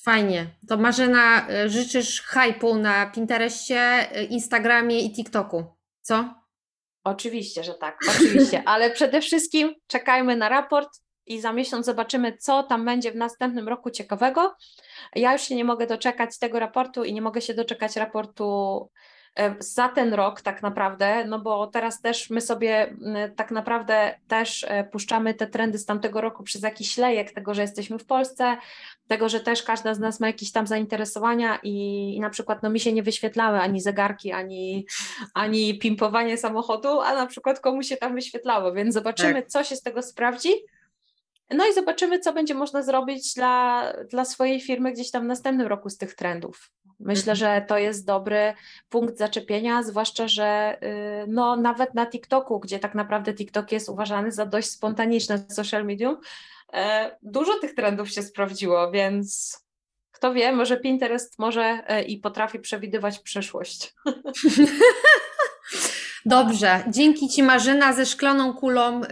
Fajnie. 0.04 0.46
To 0.68 0.76
Marzena, 0.76 1.48
e, 1.48 1.68
życzysz 1.68 2.22
hypu 2.22 2.74
na 2.74 3.06
Pinterestie, 3.06 3.80
e, 3.80 4.24
Instagramie 4.24 5.00
i 5.00 5.12
TikToku, 5.12 5.64
co? 6.02 6.34
Oczywiście, 7.04 7.64
że 7.64 7.74
tak, 7.74 7.98
oczywiście, 8.10 8.62
ale 8.72 8.90
przede 8.90 9.20
wszystkim 9.20 9.74
czekajmy 9.86 10.36
na 10.36 10.48
raport, 10.48 11.03
i 11.26 11.40
za 11.40 11.52
miesiąc 11.52 11.86
zobaczymy, 11.86 12.36
co 12.36 12.62
tam 12.62 12.84
będzie 12.84 13.12
w 13.12 13.16
następnym 13.16 13.68
roku 13.68 13.90
ciekawego. 13.90 14.54
Ja 15.14 15.32
już 15.32 15.42
się 15.42 15.56
nie 15.56 15.64
mogę 15.64 15.86
doczekać 15.86 16.38
tego 16.38 16.58
raportu 16.58 17.04
i 17.04 17.14
nie 17.14 17.22
mogę 17.22 17.40
się 17.40 17.54
doczekać 17.54 17.96
raportu 17.96 18.88
za 19.58 19.88
ten 19.88 20.14
rok 20.14 20.40
tak 20.40 20.62
naprawdę, 20.62 21.24
no 21.24 21.38
bo 21.38 21.66
teraz 21.66 22.00
też 22.00 22.30
my 22.30 22.40
sobie 22.40 22.96
tak 23.36 23.50
naprawdę 23.50 24.20
też 24.28 24.66
e, 24.68 24.84
puszczamy 24.84 25.34
te 25.34 25.46
trendy 25.46 25.78
z 25.78 25.86
tamtego 25.86 26.20
roku 26.20 26.42
przez 26.42 26.62
jakiś 26.62 26.98
lejek 26.98 27.32
tego, 27.32 27.54
że 27.54 27.62
jesteśmy 27.62 27.98
w 27.98 28.06
Polsce, 28.06 28.56
tego, 29.08 29.28
że 29.28 29.40
też 29.40 29.62
każda 29.62 29.94
z 29.94 29.98
nas 29.98 30.20
ma 30.20 30.26
jakieś 30.26 30.52
tam 30.52 30.66
zainteresowania 30.66 31.58
i, 31.62 31.76
i 32.16 32.20
na 32.20 32.30
przykład 32.30 32.62
no 32.62 32.70
mi 32.70 32.80
się 32.80 32.92
nie 32.92 33.02
wyświetlały 33.02 33.60
ani 33.60 33.80
zegarki, 33.80 34.32
ani, 34.32 34.86
ani 35.34 35.78
pimpowanie 35.78 36.36
samochodu, 36.36 37.00
a 37.00 37.14
na 37.14 37.26
przykład 37.26 37.60
komuś 37.60 37.86
się 37.86 37.96
tam 37.96 38.14
wyświetlało, 38.14 38.72
więc 38.72 38.94
zobaczymy, 38.94 39.34
tak. 39.34 39.46
co 39.46 39.64
się 39.64 39.76
z 39.76 39.82
tego 39.82 40.02
sprawdzi 40.02 40.50
no 41.50 41.66
i 41.66 41.74
zobaczymy, 41.74 42.18
co 42.18 42.32
będzie 42.32 42.54
można 42.54 42.82
zrobić 42.82 43.34
dla, 43.34 43.92
dla 44.10 44.24
swojej 44.24 44.60
firmy 44.60 44.92
gdzieś 44.92 45.10
tam 45.10 45.24
w 45.24 45.26
następnym 45.26 45.66
roku 45.66 45.90
z 45.90 45.96
tych 45.96 46.14
trendów. 46.14 46.70
Myślę, 47.00 47.32
mhm. 47.32 47.36
że 47.36 47.66
to 47.68 47.78
jest 47.78 48.06
dobry 48.06 48.54
punkt 48.88 49.18
zaczepienia, 49.18 49.82
zwłaszcza, 49.82 50.28
że 50.28 50.78
y, 50.82 51.26
no, 51.28 51.56
nawet 51.56 51.94
na 51.94 52.06
TikToku, 52.06 52.60
gdzie 52.60 52.78
tak 52.78 52.94
naprawdę 52.94 53.34
TikTok 53.34 53.72
jest 53.72 53.88
uważany 53.88 54.32
za 54.32 54.46
dość 54.46 54.70
spontaniczne 54.70 55.46
social 55.50 55.84
medium, 55.84 56.16
e, 56.72 57.16
dużo 57.22 57.58
tych 57.58 57.74
trendów 57.74 58.10
się 58.10 58.22
sprawdziło, 58.22 58.90
więc 58.90 59.58
kto 60.10 60.34
wie, 60.34 60.52
może 60.52 60.76
Pinterest 60.76 61.38
może 61.38 61.82
e, 61.86 62.02
i 62.02 62.18
potrafi 62.18 62.58
przewidywać 62.58 63.18
przyszłość. 63.18 63.94
Dobrze, 66.26 66.84
dzięki 66.88 67.28
Ci 67.28 67.42
Marzyna 67.42 67.92
ze 67.92 68.06
szkloną 68.06 68.54
kulą, 68.54 69.00
yy, 69.00 69.06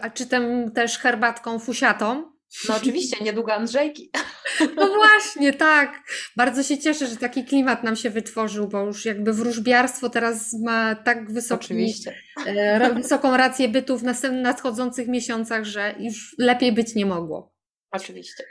a 0.00 0.10
czy 0.10 0.26
tym 0.26 0.72
też 0.72 0.98
herbatką 0.98 1.58
fusiatą. 1.58 2.32
No 2.68 2.76
oczywiście, 2.76 3.24
niedługo 3.24 3.54
Andrzejki. 3.54 4.10
No 4.76 4.86
właśnie, 4.94 5.52
tak. 5.52 6.02
Bardzo 6.36 6.62
się 6.62 6.78
cieszę, 6.78 7.06
że 7.06 7.16
taki 7.16 7.44
klimat 7.44 7.84
nam 7.84 7.96
się 7.96 8.10
wytworzył, 8.10 8.68
bo 8.68 8.84
już 8.84 9.04
jakby 9.04 9.32
wróżbiarstwo 9.32 10.10
teraz 10.10 10.52
ma 10.64 10.94
tak 10.94 11.32
wysoki, 11.32 11.92
e, 12.46 12.94
wysoką 12.94 13.36
rację 13.36 13.68
bytu 13.68 13.98
w 13.98 14.02
nadchodzących 14.32 15.08
miesiącach, 15.08 15.64
że 15.64 15.94
już 15.98 16.34
lepiej 16.38 16.72
być 16.72 16.94
nie 16.94 17.06
mogło. 17.06 17.52
Oczywiście. 17.90 18.44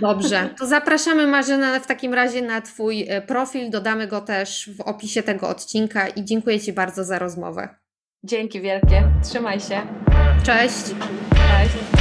Dobrze, 0.00 0.48
to 0.58 0.66
zapraszamy 0.66 1.26
Marzena 1.26 1.80
w 1.80 1.86
takim 1.86 2.14
razie 2.14 2.42
na 2.42 2.60
Twój 2.60 3.06
e, 3.08 3.22
profil, 3.22 3.70
dodamy 3.70 4.06
go 4.06 4.20
też 4.20 4.70
w 4.76 4.80
opisie 4.80 5.22
tego 5.22 5.48
odcinka 5.48 6.08
i 6.08 6.24
dziękuję 6.24 6.60
Ci 6.60 6.72
bardzo 6.72 7.04
za 7.04 7.18
rozmowę. 7.18 7.68
Dzięki 8.24 8.60
wielkie, 8.60 9.02
trzymaj 9.22 9.60
się. 9.60 9.82
Cześć. 10.44 10.84
Cześć. 11.30 11.99